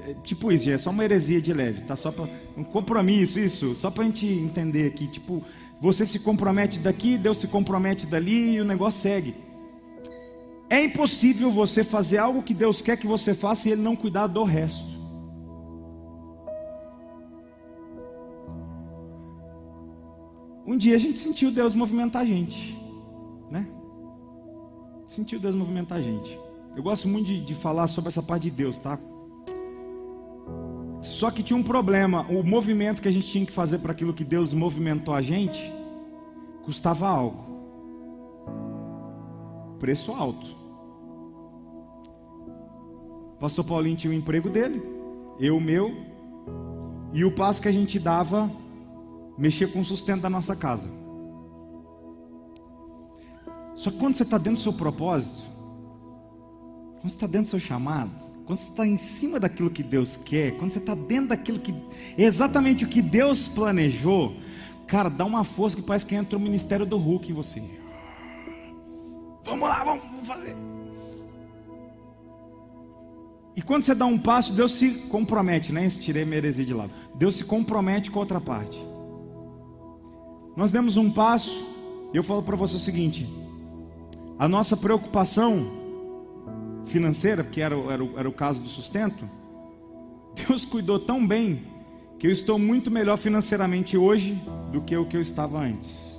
[0.06, 1.94] É, tipo isso, é só uma heresia de leve, tá?
[1.94, 5.42] Só para um compromisso, isso, só para a gente entender aqui, tipo,
[5.80, 9.34] você se compromete daqui, Deus se compromete dali e o negócio segue.
[10.70, 14.26] É impossível você fazer algo que Deus quer que você faça e Ele não cuidar
[14.26, 14.97] do resto.
[20.68, 22.78] Um dia a gente sentiu Deus movimentar a gente,
[23.50, 23.66] né?
[25.06, 26.38] Sentiu Deus movimentar a gente.
[26.76, 28.98] Eu gosto muito de, de falar sobre essa parte de Deus, tá?
[31.00, 32.26] Só que tinha um problema.
[32.28, 35.72] O movimento que a gente tinha que fazer para aquilo que Deus movimentou a gente
[36.64, 37.46] custava algo.
[39.80, 40.54] Preço alto.
[43.36, 44.82] O pastor Paulinho tinha o emprego dele,
[45.40, 45.96] eu o meu,
[47.14, 48.50] e o passo que a gente dava
[49.38, 50.90] mexia com o sustento da nossa casa.
[53.76, 55.50] Só que quando você está dentro do seu propósito,
[57.00, 58.10] quando você está dentro do seu chamado,
[58.44, 61.72] quando você está em cima daquilo que Deus quer, quando você está dentro daquilo que
[62.16, 64.34] exatamente o que Deus planejou,
[64.86, 67.62] cara, dá uma força que parece que entra o ministério do Hulk em você.
[69.44, 70.56] Vamos lá, vamos fazer.
[73.54, 75.88] E quando você dá um passo, Deus se compromete, né?
[75.90, 76.92] Tirei minha de lado.
[77.14, 78.87] Deus se compromete com outra parte.
[80.58, 81.64] Nós demos um passo,
[82.12, 83.32] e eu falo para você o seguinte:
[84.36, 85.70] a nossa preocupação
[86.84, 89.30] financeira, que era, era, era o caso do sustento,
[90.34, 91.62] Deus cuidou tão bem
[92.18, 94.34] que eu estou muito melhor financeiramente hoje
[94.72, 96.18] do que o que eu estava antes.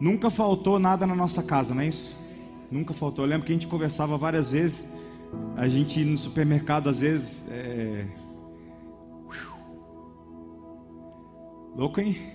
[0.00, 2.16] Nunca faltou nada na nossa casa, não é isso?
[2.70, 3.26] Nunca faltou.
[3.26, 4.90] Eu lembro que a gente conversava várias vezes,
[5.54, 7.46] a gente no supermercado às vezes.
[7.50, 8.06] É...
[11.76, 12.33] Louco, hein?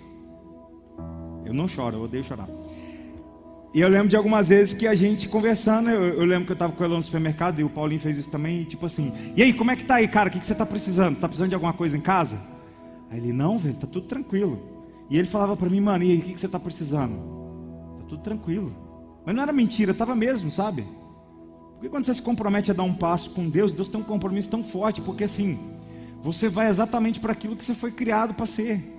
[1.46, 2.48] Eu não choro, eu odeio chorar.
[3.74, 6.56] E eu lembro de algumas vezes que a gente conversando, eu, eu lembro que eu
[6.56, 9.44] estava com ela no supermercado e o Paulinho fez isso também, e tipo assim, e
[9.44, 10.28] aí, como é que tá aí, cara?
[10.28, 11.14] O que, que você está precisando?
[11.16, 12.40] Está precisando de alguma coisa em casa?
[13.12, 14.60] Aí ele, não, velho, tá tudo tranquilo.
[15.08, 17.16] E ele falava para mim, mano, e aí, o que, que você está precisando?
[18.00, 18.76] Tá tudo tranquilo.
[19.24, 20.86] Mas não era mentira, estava mesmo, sabe?
[21.74, 24.50] Porque quando você se compromete a dar um passo com Deus, Deus tem um compromisso
[24.50, 25.60] tão forte, porque assim,
[26.22, 28.99] você vai exatamente para aquilo que você foi criado para ser.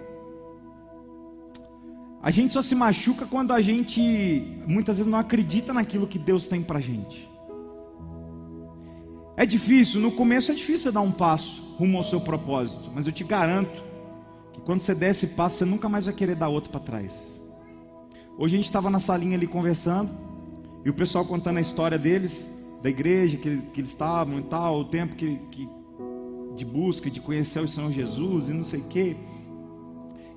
[2.22, 6.46] A gente só se machuca quando a gente muitas vezes não acredita naquilo que Deus
[6.46, 7.28] tem para gente.
[9.36, 13.06] É difícil, no começo é difícil você dar um passo rumo ao seu propósito, mas
[13.06, 13.82] eu te garanto
[14.52, 17.40] que quando você der esse passo, você nunca mais vai querer dar outro para trás.
[18.36, 20.10] Hoje a gente estava na salinha ali conversando,
[20.84, 22.50] e o pessoal contando a história deles,
[22.82, 25.68] da igreja que, que eles estavam e tal, o tempo que, que
[26.54, 29.16] de busca, de conhecer o Senhor Jesus e não sei o quê.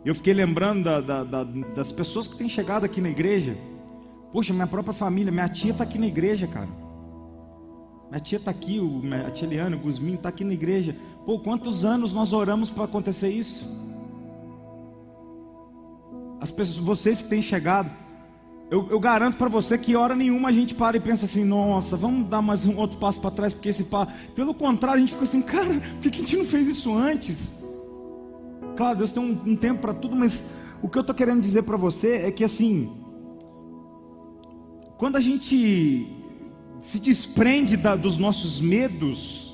[0.05, 3.57] Eu fiquei lembrando da, da, da, das pessoas que têm chegado aqui na igreja.
[4.33, 6.69] Poxa, minha própria família, minha tia está aqui na igreja, cara.
[8.09, 10.95] Minha tia está aqui, o, a tia Eliane, o Guzminho está aqui na igreja.
[11.25, 13.65] Pô, quantos anos nós oramos para acontecer isso?
[16.41, 17.89] As pessoas, vocês que têm chegado,
[18.69, 21.95] eu, eu garanto para você que hora nenhuma a gente para e pensa assim, nossa,
[21.95, 24.11] vamos dar mais um outro passo para trás, porque esse passo.
[24.35, 27.62] Pelo contrário, a gente fica assim, cara, por que a gente não fez isso antes?
[28.75, 30.45] Claro, Deus tem um, um tempo para tudo, mas
[30.81, 32.91] o que eu estou querendo dizer para você é que assim,
[34.97, 36.07] quando a gente
[36.81, 39.53] se desprende da, dos nossos medos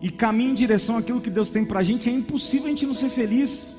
[0.00, 2.86] e caminha em direção àquilo que Deus tem para a gente, é impossível a gente
[2.86, 3.76] não ser feliz.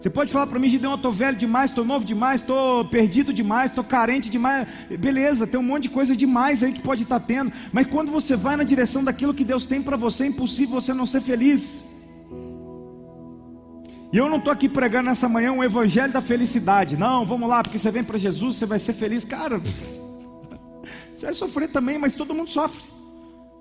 [0.00, 3.32] Você pode falar para mim, Gideon, eu estou velho demais, estou novo demais, estou perdido
[3.32, 4.66] demais, estou carente demais.
[4.98, 7.52] Beleza, tem um monte de coisa demais aí que pode estar tá tendo.
[7.72, 10.92] Mas quando você vai na direção daquilo que Deus tem para você, é impossível você
[10.92, 11.91] não ser feliz.
[14.12, 16.98] E eu não estou aqui pregando nessa manhã um evangelho da felicidade.
[16.98, 19.24] Não, vamos lá, porque você vem para Jesus, você vai ser feliz.
[19.24, 19.58] Cara,
[21.16, 22.84] você vai sofrer também, mas todo mundo sofre.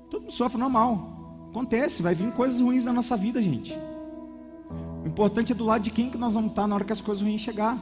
[0.09, 1.47] Todo mundo sofre normal.
[1.49, 3.77] Acontece, vai vir coisas ruins na nossa vida, gente.
[5.03, 7.01] O importante é do lado de quem que nós vamos estar na hora que as
[7.01, 7.77] coisas ruins chegar.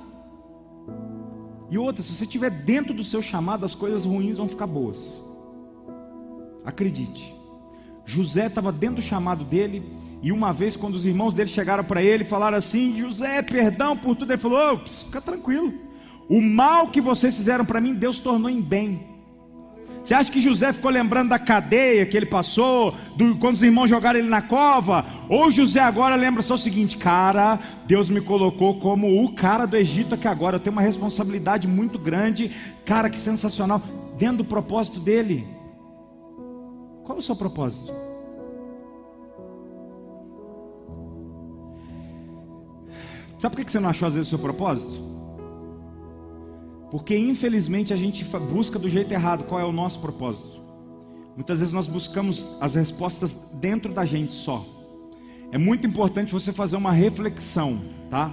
[1.71, 5.23] E outra, se você estiver dentro do seu chamado, as coisas ruins vão ficar boas.
[6.63, 7.38] Acredite.
[8.09, 9.83] José estava dentro do chamado dele,
[10.21, 14.15] e uma vez, quando os irmãos dele chegaram para ele falaram assim: José, perdão por
[14.15, 15.71] tudo, ele falou: Ops, fica tranquilo.
[16.27, 19.07] O mal que vocês fizeram para mim, Deus tornou em bem.
[20.03, 23.87] Você acha que José ficou lembrando da cadeia que ele passou, do, quando os irmãos
[23.87, 25.05] jogaram ele na cova?
[25.27, 29.77] Ou José agora lembra só o seguinte: cara, Deus me colocou como o cara do
[29.77, 32.51] Egito aqui agora, eu tenho uma responsabilidade muito grande,
[32.85, 33.83] cara, que sensacional,
[34.17, 35.47] dentro do propósito dele.
[37.03, 37.98] Qual é o seu propósito?
[43.39, 45.09] Sabe por que você não achou às vezes o seu propósito?
[46.91, 50.59] Porque infelizmente a gente busca do jeito errado qual é o nosso propósito.
[51.35, 54.65] Muitas vezes nós buscamos as respostas dentro da gente só.
[55.53, 58.29] É muito importante você fazer uma reflexão, tá?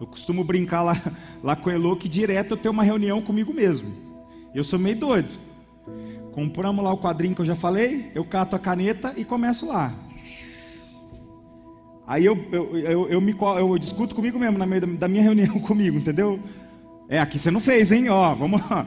[0.00, 0.94] Eu costumo brincar lá,
[1.42, 3.92] lá com o Elo que direto eu tenho uma reunião comigo mesmo.
[4.54, 5.34] Eu sou meio doido.
[6.30, 9.92] Compramos lá o quadrinho que eu já falei, eu cato a caneta e começo lá.
[12.08, 15.60] Aí eu, eu, eu, eu, me, eu discuto comigo mesmo na meio da minha reunião
[15.60, 16.40] comigo, entendeu?
[17.06, 18.08] É, aqui você não fez, hein?
[18.08, 18.86] Ó, vamos lá.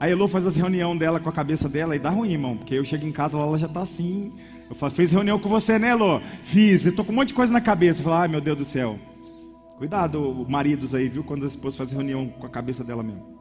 [0.00, 2.56] A Elô faz as reuniões dela com a cabeça dela e dá ruim, irmão.
[2.56, 4.32] Porque eu chego em casa, ela já está assim.
[4.68, 6.18] Eu falo, fez reunião com você, né, Elô?
[6.42, 8.00] Fiz, eu tô com um monte de coisa na cabeça.
[8.00, 8.98] Eu falo, ai meu Deus do céu.
[9.76, 11.22] Cuidado, maridos aí, viu?
[11.22, 13.35] Quando a esposa faz reunião com a cabeça dela mesmo.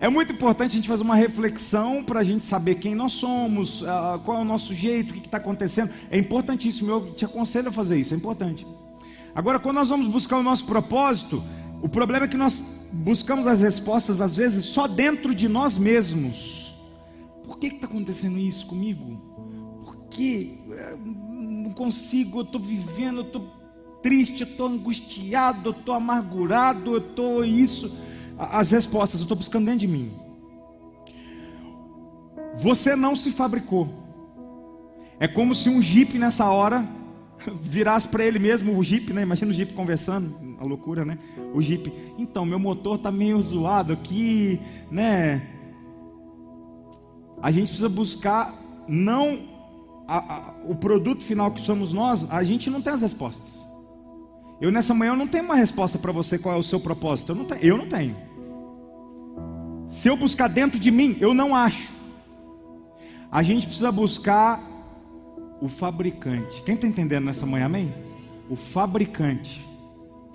[0.00, 3.82] É muito importante a gente fazer uma reflexão para a gente saber quem nós somos,
[3.82, 5.92] uh, qual é o nosso jeito, o que está acontecendo.
[6.08, 8.64] É importantíssimo, eu te aconselho a fazer isso, é importante.
[9.34, 11.42] Agora, quando nós vamos buscar o nosso propósito,
[11.82, 16.72] o problema é que nós buscamos as respostas, às vezes, só dentro de nós mesmos.
[17.44, 19.20] Por que está acontecendo isso comigo?
[19.84, 20.60] Por que
[20.98, 22.38] não consigo?
[22.38, 23.48] Eu estou vivendo, eu estou
[24.00, 27.92] triste, eu estou angustiado, eu estou amargurado, eu estou isso.
[28.38, 30.12] As respostas eu estou buscando dentro de mim.
[32.56, 33.88] Você não se fabricou.
[35.18, 36.86] É como se um jipe nessa hora
[37.60, 39.22] virasse para ele mesmo o Jeep, né?
[39.22, 41.18] Imagina o Jeep conversando, a loucura, né?
[41.52, 41.92] O Jeep.
[42.16, 45.48] Então, meu motor tá meio zoado aqui, né?
[47.42, 48.54] A gente precisa buscar
[48.86, 49.40] não
[50.06, 52.28] a, a, o produto final que somos nós.
[52.30, 53.66] A gente não tem as respostas.
[54.60, 57.32] Eu nessa manhã eu não tenho uma resposta para você qual é o seu propósito.
[57.32, 57.46] Eu não.
[57.60, 58.27] Eu não tenho.
[59.88, 61.90] Se eu buscar dentro de mim, eu não acho.
[63.32, 64.60] A gente precisa buscar
[65.60, 66.62] o fabricante.
[66.62, 67.92] Quem está entendendo nessa manhã, amém?
[68.50, 69.66] O fabricante.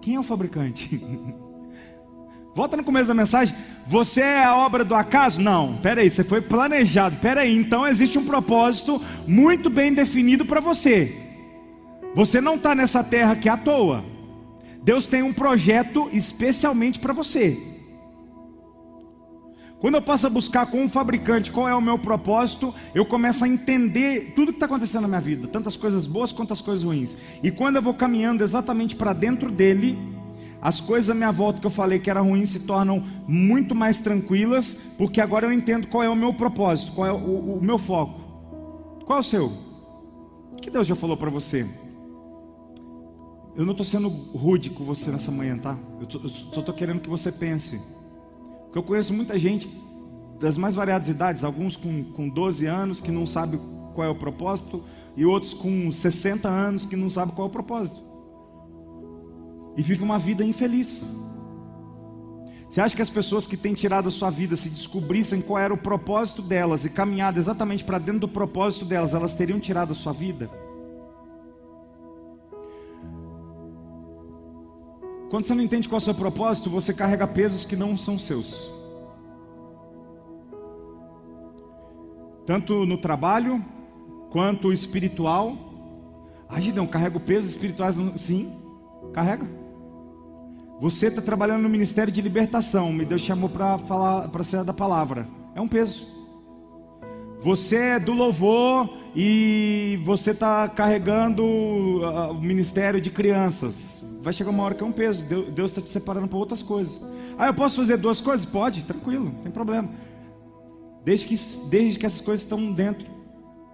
[0.02, 1.02] Quem é o fabricante?
[2.56, 3.56] Volta no começo da mensagem.
[3.88, 5.42] Você é a obra do acaso?
[5.42, 7.18] Não, peraí, você foi planejado.
[7.18, 11.16] Peraí, então existe um propósito muito bem definido para você.
[12.16, 14.04] Você não está nessa terra aqui à toa.
[14.84, 17.73] Deus tem um projeto especialmente para você.
[19.84, 23.44] Quando eu passo a buscar com um fabricante qual é o meu propósito, eu começo
[23.44, 26.86] a entender tudo que está acontecendo na minha vida, tantas coisas boas quanto as coisas
[26.86, 27.18] ruins.
[27.44, 30.00] E quando eu vou caminhando exatamente para dentro dele,
[30.62, 34.00] as coisas à minha volta que eu falei que era ruim se tornam muito mais
[34.00, 37.78] tranquilas, porque agora eu entendo qual é o meu propósito, qual é o, o meu
[37.78, 38.22] foco.
[39.06, 39.48] Qual é o seu?
[40.54, 41.70] O que Deus já falou para você?
[43.54, 45.78] Eu não estou sendo rude com você nessa manhã, tá?
[46.00, 47.82] Eu só estou querendo que você pense.
[48.74, 49.70] Porque eu conheço muita gente
[50.40, 53.60] das mais variadas idades, alguns com, com 12 anos que não sabe
[53.94, 54.84] qual é o propósito,
[55.16, 58.02] e outros com 60 anos que não sabe qual é o propósito.
[59.78, 61.08] E vive uma vida infeliz.
[62.68, 65.72] Você acha que as pessoas que têm tirado a sua vida, se descobrissem qual era
[65.72, 69.96] o propósito delas e caminhado exatamente para dentro do propósito delas, elas teriam tirado a
[69.96, 70.50] sua vida?
[75.34, 78.20] Quando você não entende qual é o seu propósito, você carrega pesos que não são
[78.20, 78.72] seus.
[82.46, 83.60] Tanto no trabalho,
[84.30, 85.58] quanto espiritual.
[86.48, 87.96] Ah, Gideon, carrego pesos espirituais?
[88.16, 88.56] Sim,
[89.12, 89.50] carrega.
[90.80, 92.94] Você está trabalhando no ministério de libertação.
[92.94, 95.28] Me Deus chamou para falar, para ser da palavra.
[95.56, 96.06] É um peso.
[97.42, 104.13] Você é do louvor e você está carregando uh, o ministério de crianças.
[104.24, 105.22] Vai chegar uma hora que é um peso.
[105.26, 107.02] Deus está te separando para outras coisas.
[107.38, 108.46] Ah, eu posso fazer duas coisas?
[108.46, 109.90] Pode, tranquilo, não tem problema.
[111.04, 111.38] Desde que,
[111.70, 113.06] desde que essas coisas estão dentro.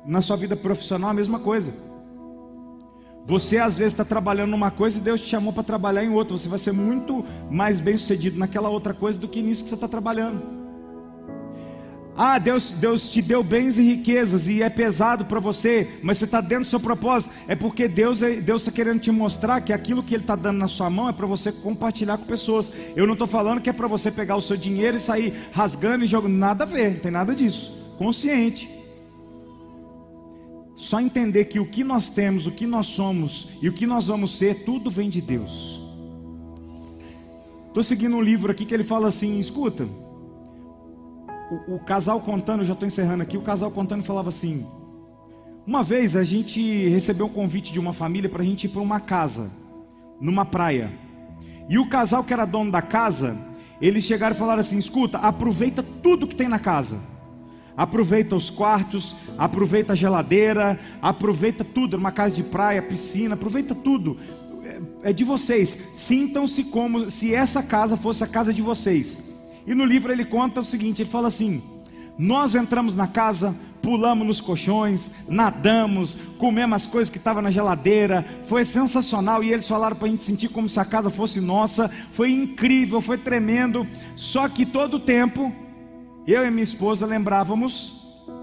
[0.07, 1.71] Na sua vida profissional, a mesma coisa.
[3.27, 6.35] Você às vezes está trabalhando numa coisa e Deus te chamou para trabalhar em outra.
[6.35, 9.75] Você vai ser muito mais bem sucedido naquela outra coisa do que nisso que você
[9.75, 10.41] está trabalhando.
[12.21, 16.25] Ah, Deus, Deus te deu bens e riquezas e é pesado para você, mas você
[16.25, 17.34] está dentro do seu propósito.
[17.47, 20.58] É porque Deus é, Deus está querendo te mostrar que aquilo que Ele está dando
[20.58, 22.69] na sua mão é para você compartilhar com pessoas.
[22.93, 26.03] Eu não estou falando que é para você pegar o seu dinheiro e sair rasgando
[26.03, 26.34] e jogando.
[26.36, 27.71] Nada a ver, não tem nada disso.
[27.97, 28.69] Consciente.
[30.75, 34.08] Só entender que o que nós temos, o que nós somos e o que nós
[34.08, 35.79] vamos ser, tudo vem de Deus.
[37.69, 39.88] Estou seguindo um livro aqui que ele fala assim: escuta
[41.49, 44.65] o, o casal contando, já estou encerrando aqui, o casal contando falava assim:
[45.65, 48.81] uma vez a gente recebeu um convite de uma família para a gente ir para
[48.81, 49.51] uma casa,
[50.19, 50.91] numa praia.
[51.69, 53.38] E o casal que era dono da casa,
[53.81, 56.99] eles chegaram e falaram assim: escuta, aproveita tudo que tem na casa.
[57.75, 64.17] Aproveita os quartos, aproveita a geladeira, aproveita tudo, uma casa de praia, piscina, aproveita tudo.
[65.03, 65.77] É, é de vocês.
[65.95, 69.29] Sintam-se como se essa casa fosse a casa de vocês.
[69.69, 71.62] E no livro ele conta o seguinte: ele fala assim:
[72.17, 78.25] Nós entramos na casa, pulamos nos colchões, nadamos, comemos as coisas que estavam na geladeira,
[78.47, 79.43] foi sensacional.
[79.43, 82.99] E eles falaram para a gente sentir como se a casa fosse nossa, foi incrível,
[82.99, 83.86] foi tremendo.
[84.15, 85.53] Só que todo o tempo,
[86.25, 87.93] eu e minha esposa lembrávamos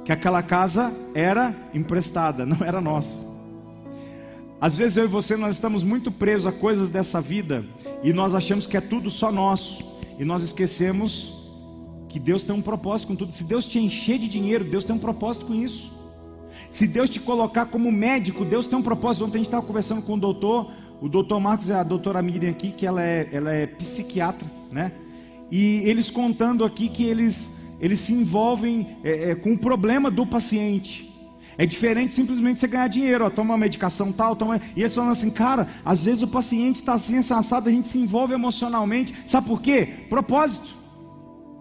[0.04, 3.26] que aquela casa era emprestada, não era nossa.
[4.60, 7.64] Às vezes eu e você nós estamos muito presos a coisas dessa vida
[8.04, 9.95] e nós achamos que é tudo só nosso.
[10.18, 11.32] E nós esquecemos
[12.08, 13.32] que Deus tem um propósito com tudo.
[13.32, 15.92] Se Deus te encher de dinheiro, Deus tem um propósito com isso.
[16.70, 19.24] Se Deus te colocar como médico, Deus tem um propósito.
[19.24, 22.50] Ontem a gente estava conversando com o doutor, o doutor Marcos e a doutora Miriam
[22.50, 24.92] aqui, que ela é, ela é psiquiatra, né?
[25.50, 27.50] E eles contando aqui que eles,
[27.80, 31.12] eles se envolvem é, é, com o problema do paciente.
[31.58, 34.60] É diferente simplesmente você ganhar dinheiro, ó, toma uma medicação tal, toma.
[34.74, 37.98] E eles falam assim, cara, às vezes o paciente está assim, assado, a gente se
[37.98, 39.14] envolve emocionalmente.
[39.26, 39.88] Sabe por quê?
[40.08, 40.74] Propósito.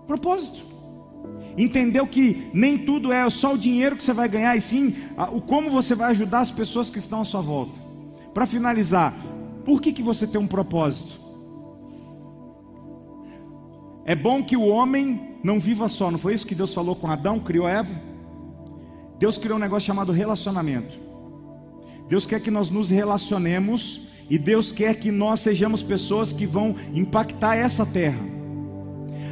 [0.05, 0.65] Propósito.
[1.58, 4.93] Entendeu que nem tudo é só o dinheiro que você vai ganhar, e sim
[5.31, 7.79] o como você vai ajudar as pessoas que estão à sua volta.
[8.34, 9.13] Para finalizar,
[9.63, 11.21] por que, que você tem um propósito?
[14.03, 17.10] É bom que o homem não viva só, não foi isso que Deus falou com
[17.10, 18.14] Adão, criou Eva?
[19.17, 20.99] Deus criou um negócio chamado relacionamento.
[22.08, 26.75] Deus quer que nós nos relacionemos e Deus quer que nós sejamos pessoas que vão
[26.93, 28.19] impactar essa terra.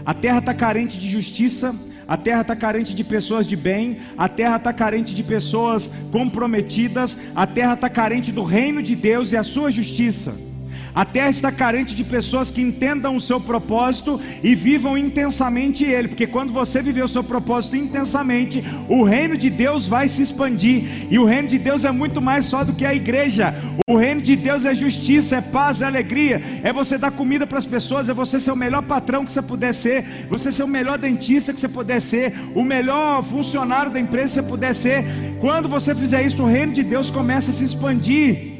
[0.05, 1.75] A terra está carente de justiça,
[2.07, 7.17] a terra está carente de pessoas de bem, a terra está carente de pessoas comprometidas,
[7.33, 10.52] a terra está carente do reino de Deus e a sua justiça.
[10.95, 16.07] A terra está carente de pessoas que entendam o seu propósito e vivam intensamente ele,
[16.07, 21.07] porque quando você viver o seu propósito intensamente, o reino de Deus vai se expandir,
[21.09, 23.55] e o reino de Deus é muito mais só do que a igreja.
[23.89, 27.57] O reino de Deus é justiça, é paz, é alegria, é você dar comida para
[27.57, 30.67] as pessoas, é você ser o melhor patrão que você puder ser, você ser o
[30.67, 35.03] melhor dentista que você puder ser, o melhor funcionário da empresa que você puder ser.
[35.39, 38.52] Quando você fizer isso, o reino de Deus começa a se expandir.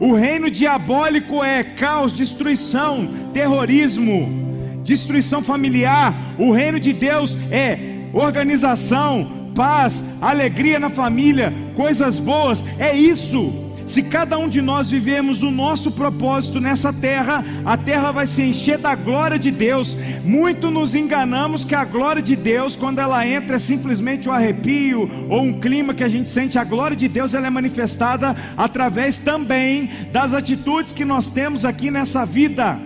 [0.00, 6.14] O reino diabólico é caos, destruição, terrorismo, destruição familiar.
[6.38, 7.78] O reino de Deus é
[8.12, 12.64] organização, paz, alegria na família, coisas boas.
[12.78, 13.67] É isso.
[13.88, 18.42] Se cada um de nós vivemos o nosso propósito nessa terra, a terra vai se
[18.42, 19.96] encher da glória de Deus.
[20.22, 25.08] Muito nos enganamos que a glória de Deus, quando ela entra, é simplesmente um arrepio
[25.30, 26.58] ou um clima que a gente sente.
[26.58, 31.90] A glória de Deus ela é manifestada através também das atitudes que nós temos aqui
[31.90, 32.78] nessa vida.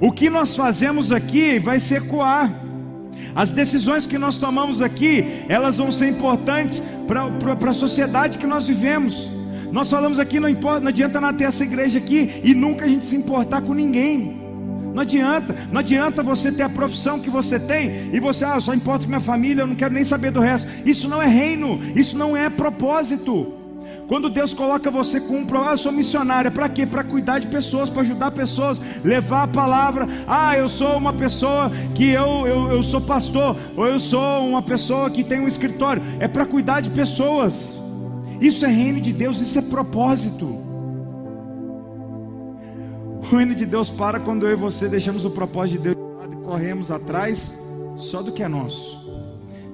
[0.00, 2.50] O que nós fazemos aqui vai se ecoar.
[3.34, 8.66] As decisões que nós tomamos aqui, elas vão ser importantes para a sociedade que nós
[8.66, 9.33] vivemos.
[9.74, 12.88] Nós falamos aqui, não, importa, não adianta nada ter essa igreja aqui e nunca a
[12.88, 14.40] gente se importar com ninguém.
[14.94, 18.72] Não adianta, não adianta você ter a profissão que você tem e você, ah, só
[18.72, 20.68] importa com minha família, eu não quero nem saber do resto.
[20.86, 23.52] Isso não é reino, isso não é propósito.
[24.06, 26.86] Quando Deus coloca você com um problema, ah, eu sou missionária, para quê?
[26.86, 30.06] Para cuidar de pessoas, para ajudar pessoas, levar a palavra.
[30.24, 34.62] Ah, eu sou uma pessoa que eu, eu, eu sou pastor, ou eu sou uma
[34.62, 36.00] pessoa que tem um escritório.
[36.20, 37.82] É para cuidar de pessoas.
[38.40, 40.46] Isso é reino de Deus, isso é propósito.
[43.22, 46.20] O reino de Deus para quando eu e você deixamos o propósito de Deus de
[46.20, 47.54] lado e corremos atrás
[47.96, 49.02] só do que é nosso.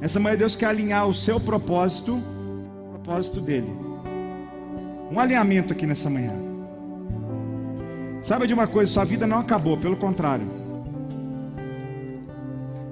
[0.01, 3.70] Essa manhã Deus quer alinhar o seu propósito, o propósito dele.
[5.11, 6.32] Um alinhamento aqui nessa manhã.
[8.22, 10.47] Sabe de uma coisa, sua vida não acabou, pelo contrário.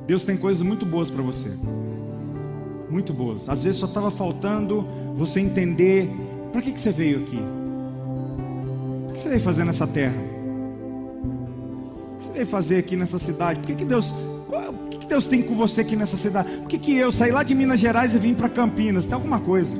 [0.06, 1.50] Deus tem coisas muito boas para você.
[2.90, 3.48] Muito boas.
[3.48, 4.86] Às vezes só estava faltando
[5.18, 6.08] você entender
[6.52, 7.38] para que, que você veio aqui.
[9.08, 10.14] O que você veio fazer nessa terra?
[12.14, 13.58] O que você veio fazer aqui nessa cidade?
[13.58, 16.48] Por que, que Deus O que Deus tem com você aqui nessa cidade?
[16.58, 19.06] Por que, que eu saí lá de Minas Gerais e vim para Campinas?
[19.06, 19.76] Tem alguma coisa?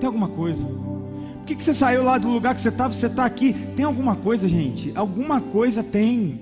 [0.00, 0.64] Tem alguma coisa?
[0.64, 2.94] Por que, que você saiu lá do lugar que você estava?
[2.94, 3.52] Você está aqui?
[3.76, 4.90] Tem alguma coisa, gente?
[4.94, 6.40] Alguma coisa tem.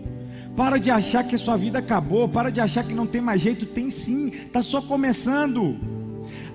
[0.57, 2.29] Para de achar que a sua vida acabou.
[2.29, 3.67] Para de achar que não tem mais jeito.
[3.67, 4.29] Tem sim.
[4.29, 6.00] Está só começando.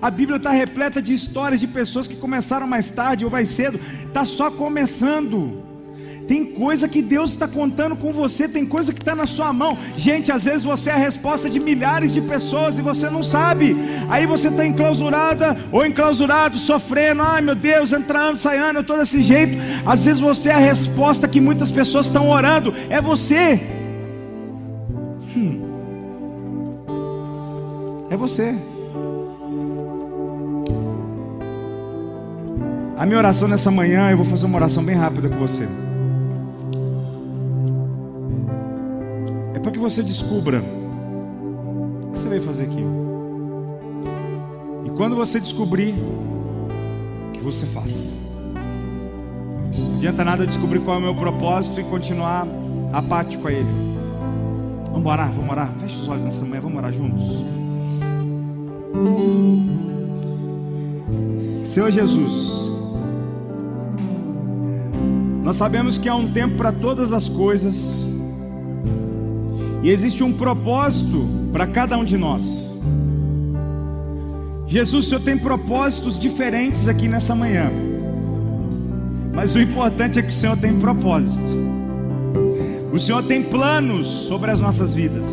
[0.00, 3.80] A Bíblia está repleta de histórias de pessoas que começaram mais tarde ou mais cedo.
[4.06, 5.64] Está só começando.
[6.26, 9.78] Tem coisa que Deus está contando com você, tem coisa que está na sua mão.
[9.96, 13.76] Gente, às vezes você é a resposta de milhares de pessoas e você não sabe.
[14.08, 17.22] Aí você está enclausurada ou enclausurado, sofrendo.
[17.22, 19.56] Ai meu Deus, entrando, saindo, eu estou desse jeito.
[19.86, 22.74] Às vezes você é a resposta que muitas pessoas estão orando.
[22.90, 23.60] É você.
[25.36, 25.62] Hum.
[28.10, 28.54] É você.
[32.96, 35.68] A minha oração nessa manhã, eu vou fazer uma oração bem rápida com você.
[39.54, 42.82] É para que você descubra o que você veio fazer aqui.
[44.86, 45.94] E quando você descobrir,
[47.34, 48.16] que você faz.
[49.76, 52.48] Não adianta nada descobrir qual é o meu propósito e continuar
[52.94, 53.68] apático a ele.
[54.90, 55.70] Vamos orar, vamos orar.
[55.80, 57.44] Feche os olhos nessa manhã, vamos orar juntos.
[61.62, 62.65] Senhor Jesus,
[65.46, 68.04] nós sabemos que há um tempo para todas as coisas,
[69.80, 72.76] e existe um propósito para cada um de nós.
[74.66, 77.70] Jesus, o Senhor tem propósitos diferentes aqui nessa manhã,
[79.32, 81.40] mas o importante é que o Senhor tem propósito,
[82.92, 85.28] o Senhor tem planos sobre as nossas vidas,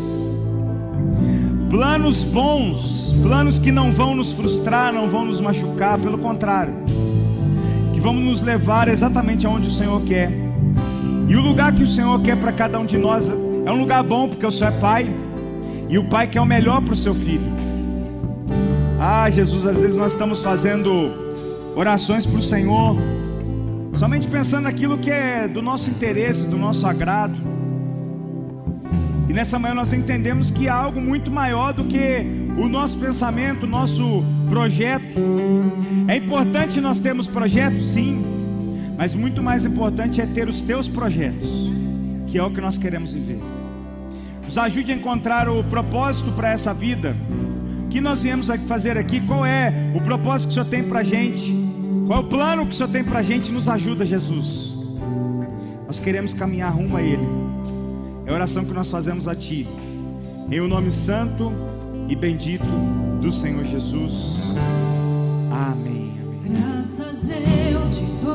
[1.68, 6.93] planos bons, planos que não vão nos frustrar, não vão nos machucar, pelo contrário
[8.04, 10.30] vamos nos levar exatamente aonde o Senhor quer.
[11.26, 14.02] E o lugar que o Senhor quer para cada um de nós é um lugar
[14.04, 15.10] bom, porque o Senhor é Pai,
[15.88, 17.50] e o Pai quer o melhor para o seu filho.
[19.00, 20.90] Ah, Jesus, às vezes nós estamos fazendo
[21.74, 22.94] orações para o Senhor,
[23.94, 27.34] somente pensando naquilo que é do nosso interesse, do nosso agrado.
[29.30, 32.22] E nessa manhã nós entendemos que há algo muito maior do que
[32.58, 35.20] o nosso pensamento, o nosso projeto.
[36.08, 38.22] É importante nós termos projetos, sim,
[38.96, 41.48] mas muito mais importante é ter os teus projetos,
[42.26, 43.40] que é o que nós queremos viver.
[44.46, 47.16] Nos ajude a encontrar o propósito para essa vida.
[47.86, 49.20] O que nós viemos fazer aqui?
[49.20, 51.54] Qual é o propósito que o Senhor tem para a gente?
[52.06, 53.50] Qual é o plano que o Senhor tem para a gente?
[53.50, 54.74] Nos ajuda, Jesus.
[55.86, 57.26] Nós queremos caminhar rumo a Ele.
[58.26, 59.66] É a oração que nós fazemos a Ti.
[60.50, 61.52] Em o nome santo
[62.08, 64.40] e bendito do Senhor Jesus.
[65.50, 66.14] Amém.
[66.44, 67.28] Graças
[67.72, 68.34] eu te dou,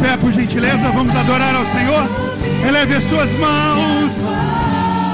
[0.00, 0.90] pé, por gentileza.
[0.92, 2.08] Vamos adorar ao Senhor.
[2.66, 4.12] Eleve as suas mãos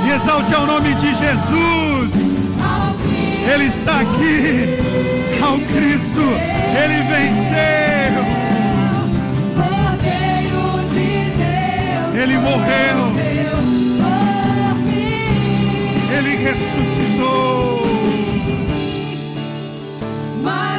[0.07, 2.11] e exalte ao nome de Jesus.
[3.53, 4.79] Ele está aqui,
[5.43, 6.23] ao Cristo.
[6.83, 8.43] Ele venceu.
[12.15, 13.13] Ele morreu.
[16.17, 17.83] Ele ressuscitou.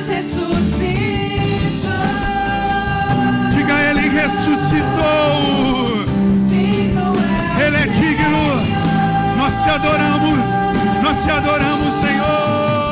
[0.08, 0.73] ressuscitou.
[7.60, 8.44] Ele é digno.
[9.38, 10.40] Nós te adoramos.
[11.04, 12.83] Nós te adoramos, Senhor.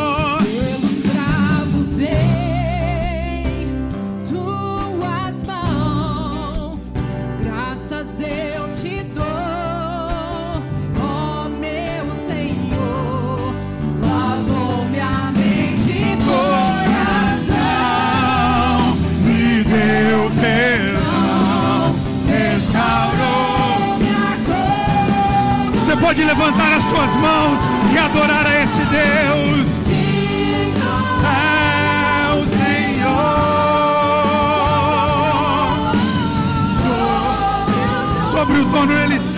[26.12, 27.57] Pode levantar as suas mãos
[27.93, 29.66] e adorar a esse Deus.
[31.24, 33.12] É o Senhor.
[38.30, 39.30] Sobre o trono ele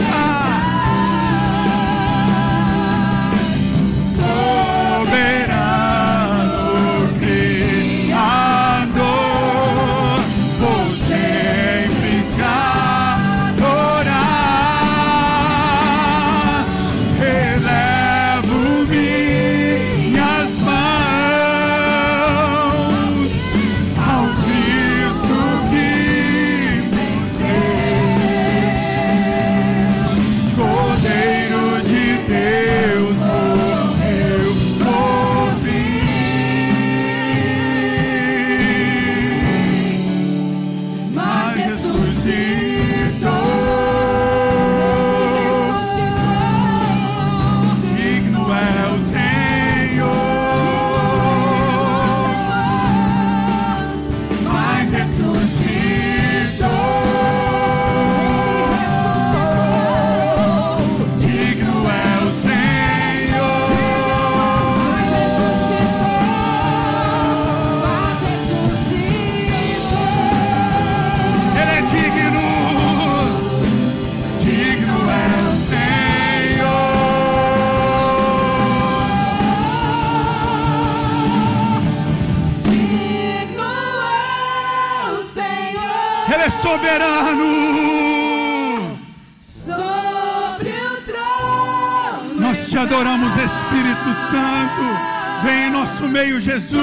[96.14, 96.80] meio, Jesus.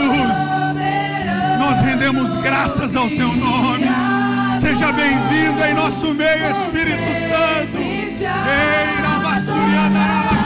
[1.60, 3.86] Nós rendemos graças ao teu nome.
[4.60, 6.98] Seja bem-vindo em nosso meio, Espírito
[7.30, 7.78] Santo.
[7.78, 10.39] Ei, Rabassuriada, Elevo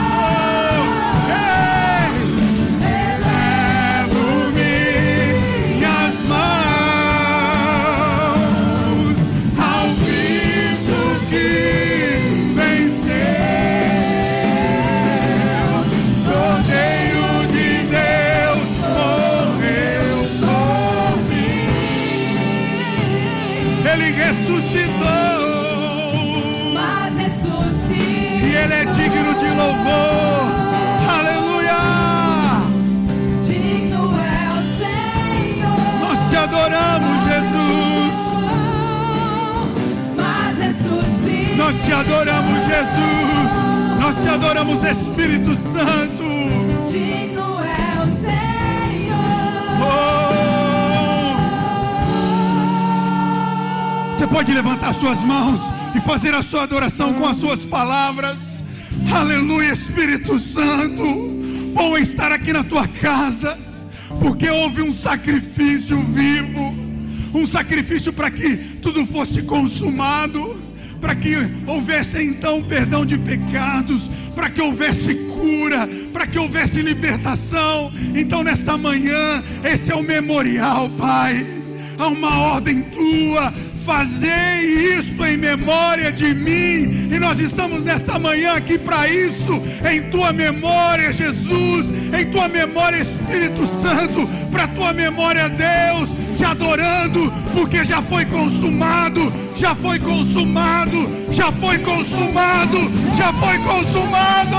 [42.75, 43.51] Jesus.
[43.99, 46.25] Nós te adoramos, Espírito Santo.
[46.91, 49.17] Digno é o Senhor.
[49.81, 50.15] Oh!
[54.17, 55.61] Você pode levantar suas mãos
[55.95, 58.61] e fazer a sua adoração com as suas palavras.
[59.09, 61.33] Aleluia, Espírito Santo.
[61.73, 63.57] Bom é estar aqui na tua casa,
[64.19, 66.75] porque houve um sacrifício vivo,
[67.33, 70.64] um sacrifício para que tudo fosse consumado,
[71.05, 71.35] para que
[71.67, 77.93] houvesse então perdão de pecados, para que houvesse cura, para que houvesse libertação.
[78.15, 81.45] Então, nesta manhã, esse é o memorial, Pai.
[81.99, 83.53] Há uma ordem tua.
[83.85, 90.09] Fazei isto em memória de mim, e nós estamos nesta manhã aqui para isso, em
[90.09, 91.85] tua memória, Jesus,
[92.19, 99.31] em tua memória, Espírito Santo, para tua memória, Deus, te adorando, porque já foi consumado,
[99.55, 102.77] já foi consumado, já foi consumado,
[103.17, 104.57] já foi consumado.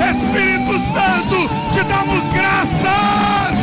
[0.00, 3.59] Espírito Santo, te damos graças.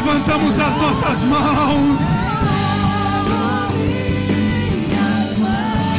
[0.00, 1.98] Levantamos as nossas mãos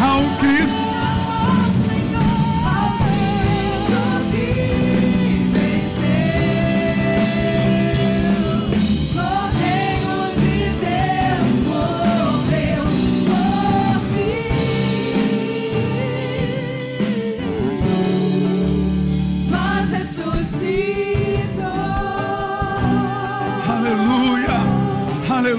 [0.01, 0.70] ao Cristo.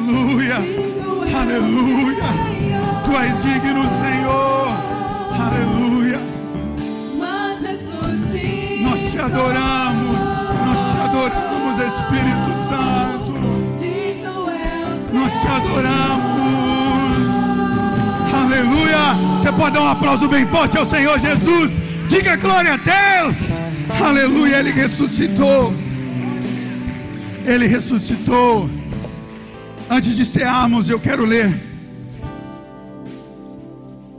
[0.02, 0.56] Aleluia,
[1.40, 2.24] aleluia.
[3.04, 4.68] Tu és digno, Senhor.
[5.38, 6.20] Aleluia.
[8.82, 10.18] Nós te adoramos,
[10.66, 13.32] nós te adoramos, Espírito Santo.
[15.40, 16.32] te adoramos.
[18.34, 19.14] Aleluia.
[19.40, 21.80] Você pode dar um aplauso bem forte ao Senhor Jesus.
[22.08, 23.36] Diga glória a Deus.
[24.04, 24.56] Aleluia.
[24.56, 25.72] Ele ressuscitou.
[27.46, 28.68] Ele ressuscitou.
[29.94, 31.48] Antes de cearmos, eu quero ler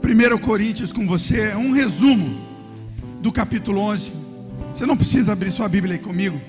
[0.04, 2.40] 1 Coríntios com você, é um resumo
[3.20, 4.12] do capítulo 11.
[4.72, 6.40] Você não precisa abrir sua Bíblia aí comigo.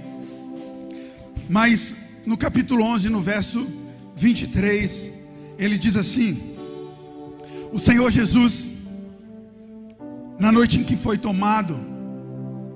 [1.50, 3.68] Mas no capítulo 11, no verso
[4.16, 5.10] 23,
[5.58, 6.54] ele diz assim:
[7.74, 8.70] O Senhor Jesus,
[10.38, 11.80] na noite em que foi tomado,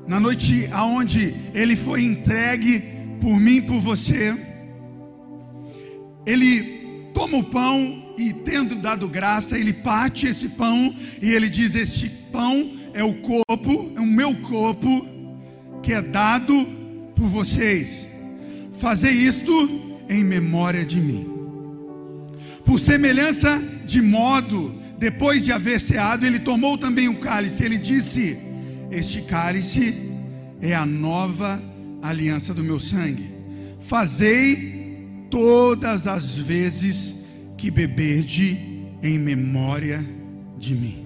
[0.07, 2.83] na noite aonde ele foi entregue
[3.21, 4.48] por mim por você,
[6.29, 11.73] ele toma o pão e, tendo dado graça, ele parte esse pão e ele diz:
[11.73, 15.07] Este pão é o corpo, é o meu corpo,
[15.81, 16.67] que é dado
[17.15, 18.07] por vocês.
[18.73, 21.27] Fazei isto em memória de mim.
[22.63, 27.63] Por semelhança de modo, depois de haver ceado, ele tomou também o cálice.
[27.63, 28.37] Ele disse:
[28.91, 29.95] Este cálice
[30.61, 31.59] é a nova
[32.03, 33.31] aliança do meu sangue.
[33.79, 34.78] Fazei
[35.29, 37.15] todas as vezes
[37.57, 38.57] que beberdes
[39.01, 40.03] em memória
[40.57, 41.05] de mim.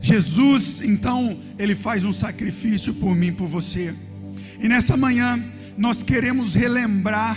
[0.00, 3.94] Jesus, então, ele faz um sacrifício por mim, por você.
[4.60, 5.42] E nessa manhã,
[5.76, 7.36] nós queremos relembrar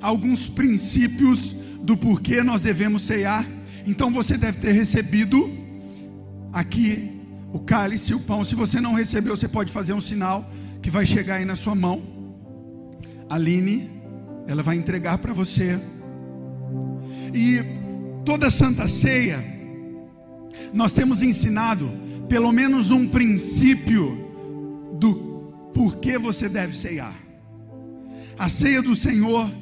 [0.00, 3.46] alguns princípios do porquê nós devemos ceiar.
[3.86, 5.50] Então você deve ter recebido
[6.52, 7.20] aqui
[7.52, 8.44] o cálice e o pão.
[8.44, 10.50] Se você não recebeu, você pode fazer um sinal
[10.82, 12.02] que vai chegar aí na sua mão.
[13.28, 13.90] Aline,
[14.46, 15.80] ela vai entregar para você.
[17.32, 17.62] E
[18.24, 19.44] toda santa ceia,
[20.72, 21.90] nós temos ensinado
[22.28, 24.18] pelo menos um princípio
[24.98, 25.14] do
[25.72, 27.30] porquê você deve ceiar
[28.40, 29.52] a ceia do Senhor,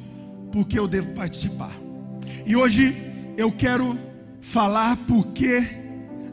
[0.53, 1.75] porque eu devo participar.
[2.45, 2.95] E hoje
[3.35, 3.99] eu quero
[4.39, 5.61] falar porque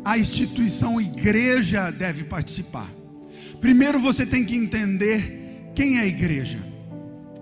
[0.05, 2.89] a instituição igreja deve participar.
[3.61, 6.57] Primeiro você tem que entender quem é a igreja.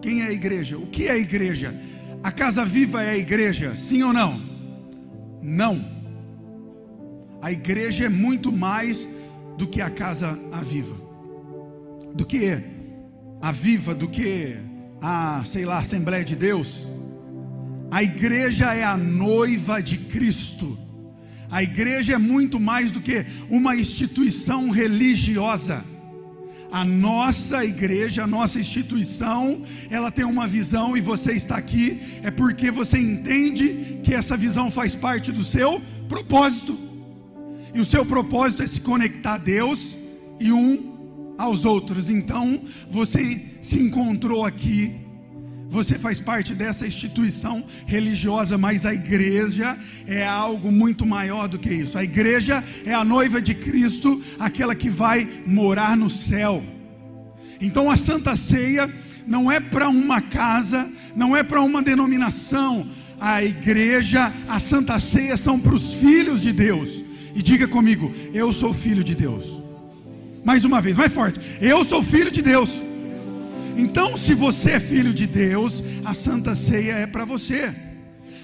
[0.05, 0.77] Quem é a igreja?
[0.77, 1.75] O que é a igreja?
[2.23, 4.39] A casa viva é a igreja, sim ou não?
[5.41, 5.83] Não.
[7.41, 9.09] A igreja é muito mais
[9.57, 10.95] do que a casa aviva.
[12.15, 12.63] Do que
[13.41, 14.59] a viva, do que
[15.01, 16.87] a, sei lá, Assembleia de Deus.
[17.91, 20.79] A igreja é a noiva de Cristo.
[21.51, 25.83] A igreja é muito mais do que uma instituição religiosa.
[26.75, 32.33] A nossa igreja, a nossa instituição, ela tem uma visão e você está aqui é
[32.33, 36.77] porque você entende que essa visão faz parte do seu propósito.
[37.73, 39.97] E o seu propósito é se conectar a Deus
[40.41, 42.11] e um aos outros.
[42.11, 44.97] Então, você se encontrou aqui,
[45.69, 51.73] você faz parte dessa instituição religiosa, mas a igreja é algo muito maior do que
[51.73, 51.99] isso.
[51.99, 56.63] A igreja é a noiva de Cristo, aquela que vai morar no céu.
[57.61, 58.93] Então, a Santa Ceia
[59.27, 62.87] não é para uma casa, não é para uma denominação.
[63.19, 67.05] A igreja, a Santa Ceia são para os filhos de Deus.
[67.35, 69.61] E diga comigo, eu sou filho de Deus.
[70.45, 71.41] Mais uma vez, mais forte.
[71.61, 72.71] Eu sou filho de Deus.
[73.77, 77.75] Então, se você é filho de Deus, a Santa Ceia é para você.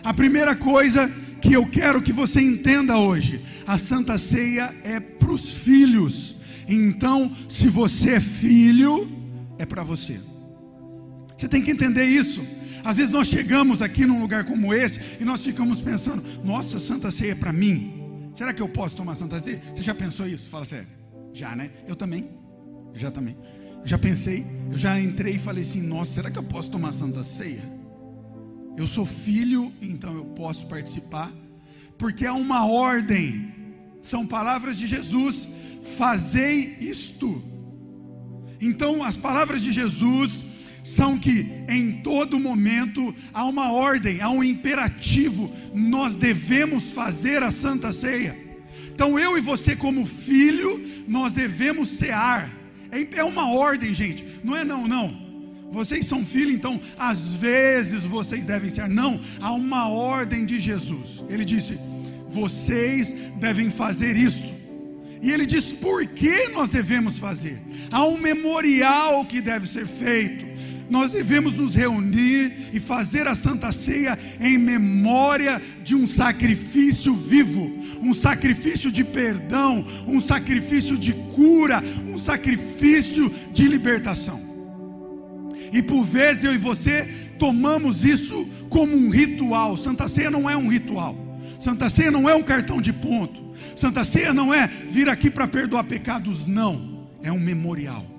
[0.03, 1.09] A primeira coisa
[1.41, 6.37] que eu quero que você entenda hoje: a Santa Ceia é para os filhos.
[6.68, 9.09] Então, se você é filho,
[9.59, 10.20] é para você.
[11.37, 12.47] Você tem que entender isso.
[12.85, 17.11] Às vezes nós chegamos aqui num lugar como esse e nós ficamos pensando: nossa, Santa
[17.11, 18.33] Ceia é para mim.
[18.35, 19.62] Será que eu posso tomar Santa Ceia?
[19.74, 20.49] Você já pensou isso?
[20.49, 20.89] Fala sério.
[21.33, 21.70] Já, né?
[21.87, 22.28] Eu também.
[22.95, 23.37] Já também.
[23.85, 27.22] Já pensei, eu já entrei e falei assim: nossa, será que eu posso tomar santa
[27.22, 27.62] ceia?
[28.76, 31.33] Eu sou filho, então eu posso participar,
[31.99, 33.53] porque é uma ordem,
[34.03, 35.49] são palavras de Jesus:
[35.97, 37.43] fazei isto.
[38.61, 40.45] Então, as palavras de Jesus
[40.85, 47.51] são que em todo momento há uma ordem, há um imperativo, nós devemos fazer a
[47.51, 48.37] santa ceia.
[48.93, 52.59] Então eu e você, como filho, nós devemos cear.
[52.91, 54.41] É, é uma ordem, gente.
[54.43, 55.30] Não é não, não.
[55.70, 58.88] Vocês são filhos, então às vezes vocês devem cear.
[58.88, 61.22] Não, há uma ordem de Jesus.
[61.28, 61.78] Ele disse:
[62.28, 64.53] vocês devem fazer isso.
[65.22, 67.61] E ele diz por que nós devemos fazer.
[67.91, 70.49] Há um memorial que deve ser feito
[70.91, 77.72] nós devemos nos reunir e fazer a Santa Ceia em memória de um sacrifício vivo,
[78.03, 84.41] um sacrifício de perdão, um sacrifício de cura, um sacrifício de libertação.
[85.72, 89.76] E por vezes eu e você tomamos isso como um ritual.
[89.76, 91.16] Santa Ceia não é um ritual.
[91.61, 93.41] Santa Ceia não é um cartão de ponto.
[93.76, 97.07] Santa Ceia não é vir aqui para perdoar pecados, não.
[97.22, 98.09] É um memorial.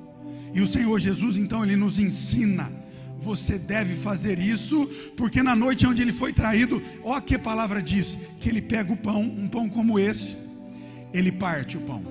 [0.54, 2.72] E o Senhor Jesus, então, ele nos ensina.
[3.20, 8.18] Você deve fazer isso, porque na noite onde ele foi traído, ó que palavra diz:
[8.40, 10.36] que ele pega o pão, um pão como esse,
[11.14, 12.02] ele parte o pão.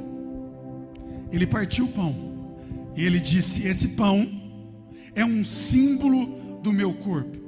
[1.32, 2.14] Ele partiu o pão.
[2.96, 4.28] E ele disse: Esse pão
[5.14, 7.38] é um símbolo do meu corpo,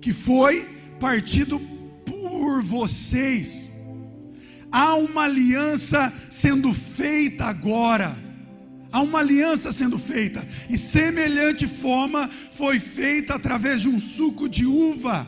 [0.00, 0.68] que foi
[1.00, 1.60] partido
[2.04, 3.70] por vocês.
[4.70, 8.25] Há uma aliança sendo feita agora.
[8.92, 14.64] Há uma aliança sendo feita, e semelhante forma foi feita através de um suco de
[14.64, 15.26] uva.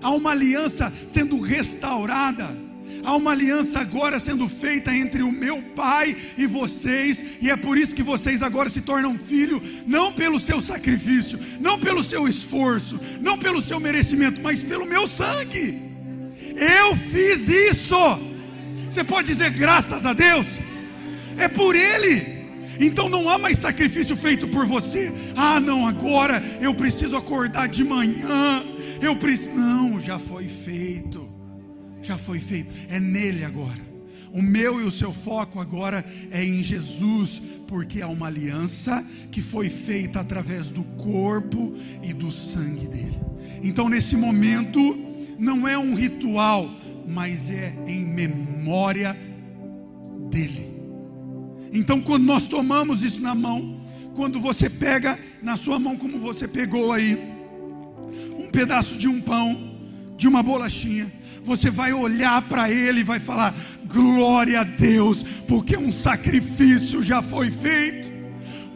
[0.00, 2.56] Há uma aliança sendo restaurada.
[3.02, 7.78] Há uma aliança agora sendo feita entre o meu pai e vocês, e é por
[7.78, 13.00] isso que vocês agora se tornam filho, não pelo seu sacrifício, não pelo seu esforço,
[13.20, 15.80] não pelo seu merecimento, mas pelo meu sangue.
[16.56, 17.96] Eu fiz isso.
[18.90, 20.46] Você pode dizer graças a Deus?
[21.38, 22.39] É por Ele.
[22.80, 25.12] Então não há mais sacrifício feito por você.
[25.36, 28.64] Ah, não, agora eu preciso acordar de manhã.
[29.02, 29.52] Eu preciso.
[29.52, 31.28] Não, já foi feito.
[32.02, 32.72] Já foi feito.
[32.88, 33.90] É nele agora.
[34.32, 39.42] O meu e o seu foco agora é em Jesus, porque é uma aliança que
[39.42, 43.18] foi feita através do corpo e do sangue dele.
[43.62, 44.78] Então, nesse momento,
[45.38, 46.70] não é um ritual,
[47.06, 49.16] mas é em memória
[50.30, 50.69] dele.
[51.72, 53.80] Então, quando nós tomamos isso na mão,
[54.14, 57.18] quando você pega na sua mão, como você pegou aí,
[58.38, 59.70] um pedaço de um pão,
[60.16, 61.10] de uma bolachinha,
[61.42, 63.54] você vai olhar para ele e vai falar:
[63.86, 68.09] glória a Deus, porque um sacrifício já foi feito.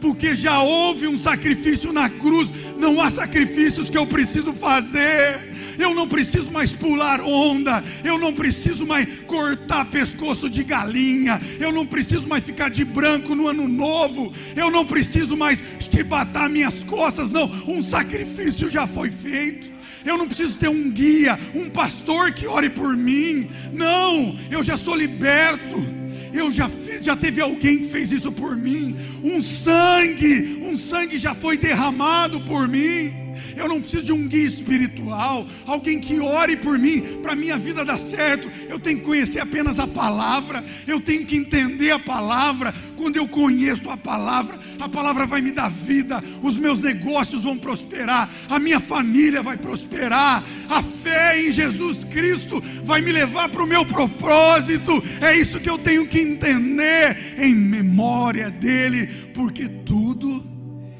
[0.05, 5.49] Porque já houve um sacrifício na cruz, não há sacrifícios que eu preciso fazer.
[5.79, 11.71] Eu não preciso mais pular onda, eu não preciso mais cortar pescoço de galinha, eu
[11.71, 16.83] não preciso mais ficar de branco no ano novo, eu não preciso mais chibatar minhas
[16.83, 17.45] costas, não.
[17.67, 19.73] Um sacrifício já foi feito.
[20.05, 23.49] Eu não preciso ter um guia, um pastor que ore por mim.
[23.73, 26.04] Não, eu já sou liberto.
[26.35, 26.69] Eu já,
[27.01, 28.95] já teve alguém que fez isso por mim.
[29.23, 33.24] Um sangue, um sangue já foi derramado por mim.
[33.55, 37.85] Eu não preciso de um guia espiritual, alguém que ore por mim, para minha vida
[37.85, 38.49] dar certo.
[38.69, 42.73] Eu tenho que conhecer apenas a palavra, eu tenho que entender a palavra.
[42.95, 47.57] Quando eu conheço a palavra, a palavra vai me dar vida, os meus negócios vão
[47.57, 53.63] prosperar, a minha família vai prosperar, a fé em Jesus Cristo vai me levar para
[53.63, 55.03] o meu propósito.
[55.21, 60.45] É isso que eu tenho que entender em memória dele, porque tudo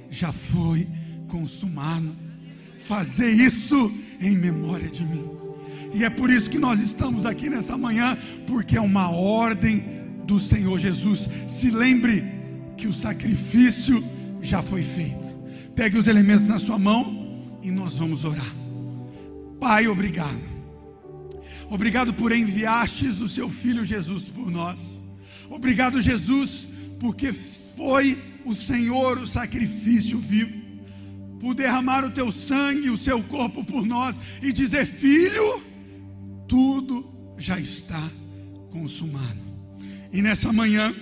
[0.09, 0.87] já foi
[1.27, 2.24] consumado.
[2.87, 5.27] Fazer isso em memória de mim.
[5.91, 8.15] E é por isso que nós estamos aqui nessa manhã,
[8.45, 9.83] porque é uma ordem
[10.23, 11.27] do Senhor Jesus.
[11.47, 12.23] Se lembre
[12.77, 14.03] que o sacrifício
[14.39, 15.35] já foi feito.
[15.75, 18.53] Pegue os elementos na sua mão e nós vamos orar.
[19.59, 20.55] Pai, obrigado.
[21.69, 25.03] Obrigado por enviastes o seu filho Jesus por nós.
[25.49, 26.67] Obrigado, Jesus,
[26.99, 30.64] porque foi o Senhor o sacrifício vivo
[31.39, 35.61] por derramar o teu sangue, o seu corpo por nós e dizer: Filho,
[36.47, 38.09] tudo já está
[38.71, 39.45] consumado.
[40.11, 40.93] E nessa manhã,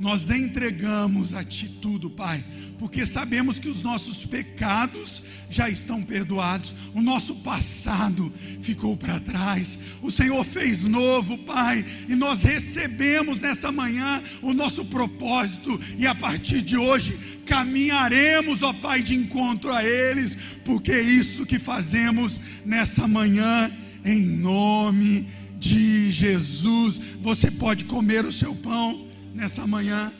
[0.00, 2.42] nós entregamos a Ti tudo, Pai,
[2.78, 8.32] porque sabemos que os nossos pecados já estão perdoados, o nosso passado
[8.62, 14.86] ficou para trás, o Senhor fez novo, Pai, e nós recebemos nessa manhã o nosso
[14.86, 20.34] propósito, e a partir de hoje caminharemos, ó Pai, de encontro a eles,
[20.64, 23.70] porque é isso que fazemos nessa manhã,
[24.02, 25.28] em nome
[25.58, 26.98] de Jesus.
[27.20, 29.09] Você pode comer o seu pão
[29.40, 30.12] nessa manhã.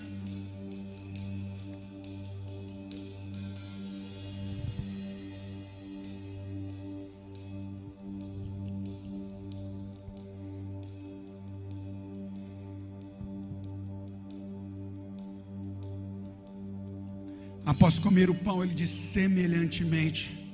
[17.67, 20.51] Após comer o pão, ele diz semelhantemente: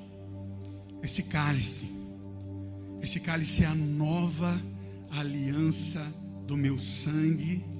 [1.04, 1.88] esse cálice,
[3.00, 4.60] esse cálice é a nova
[5.12, 6.04] aliança
[6.48, 7.75] do meu sangue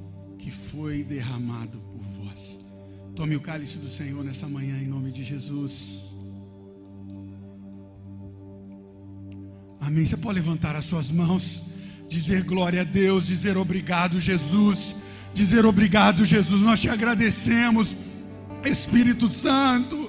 [0.47, 2.57] que foi derramado por vós.
[3.17, 5.99] Tome o cálice do Senhor nessa manhã em nome de Jesus.
[9.81, 10.07] Amém.
[10.07, 11.65] Você pode levantar as suas mãos,
[12.09, 14.95] dizer glória a Deus, dizer obrigado, Jesus,
[15.35, 16.63] dizer obrigado, Jesus.
[16.63, 17.97] Nós te agradecemos,
[18.65, 20.09] Espírito Santo.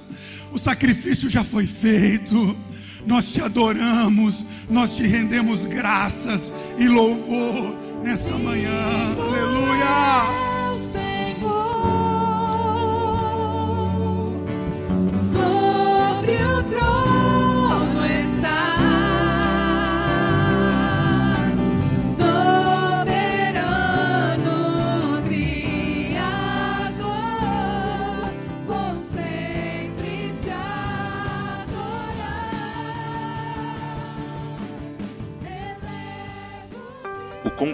[0.52, 2.56] o sacrifício já foi feito.
[3.04, 7.74] Nós te adoramos, nós te rendemos graças e louvor
[8.04, 8.70] nessa manhã.
[9.18, 9.47] Aleluia!
[9.88, 10.47] Meu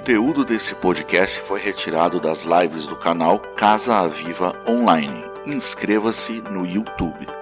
[0.05, 5.25] conteúdo desse podcast foi retirado das lives do canal Casa Aviva Online.
[5.47, 7.34] Inscreva-se no YouTube.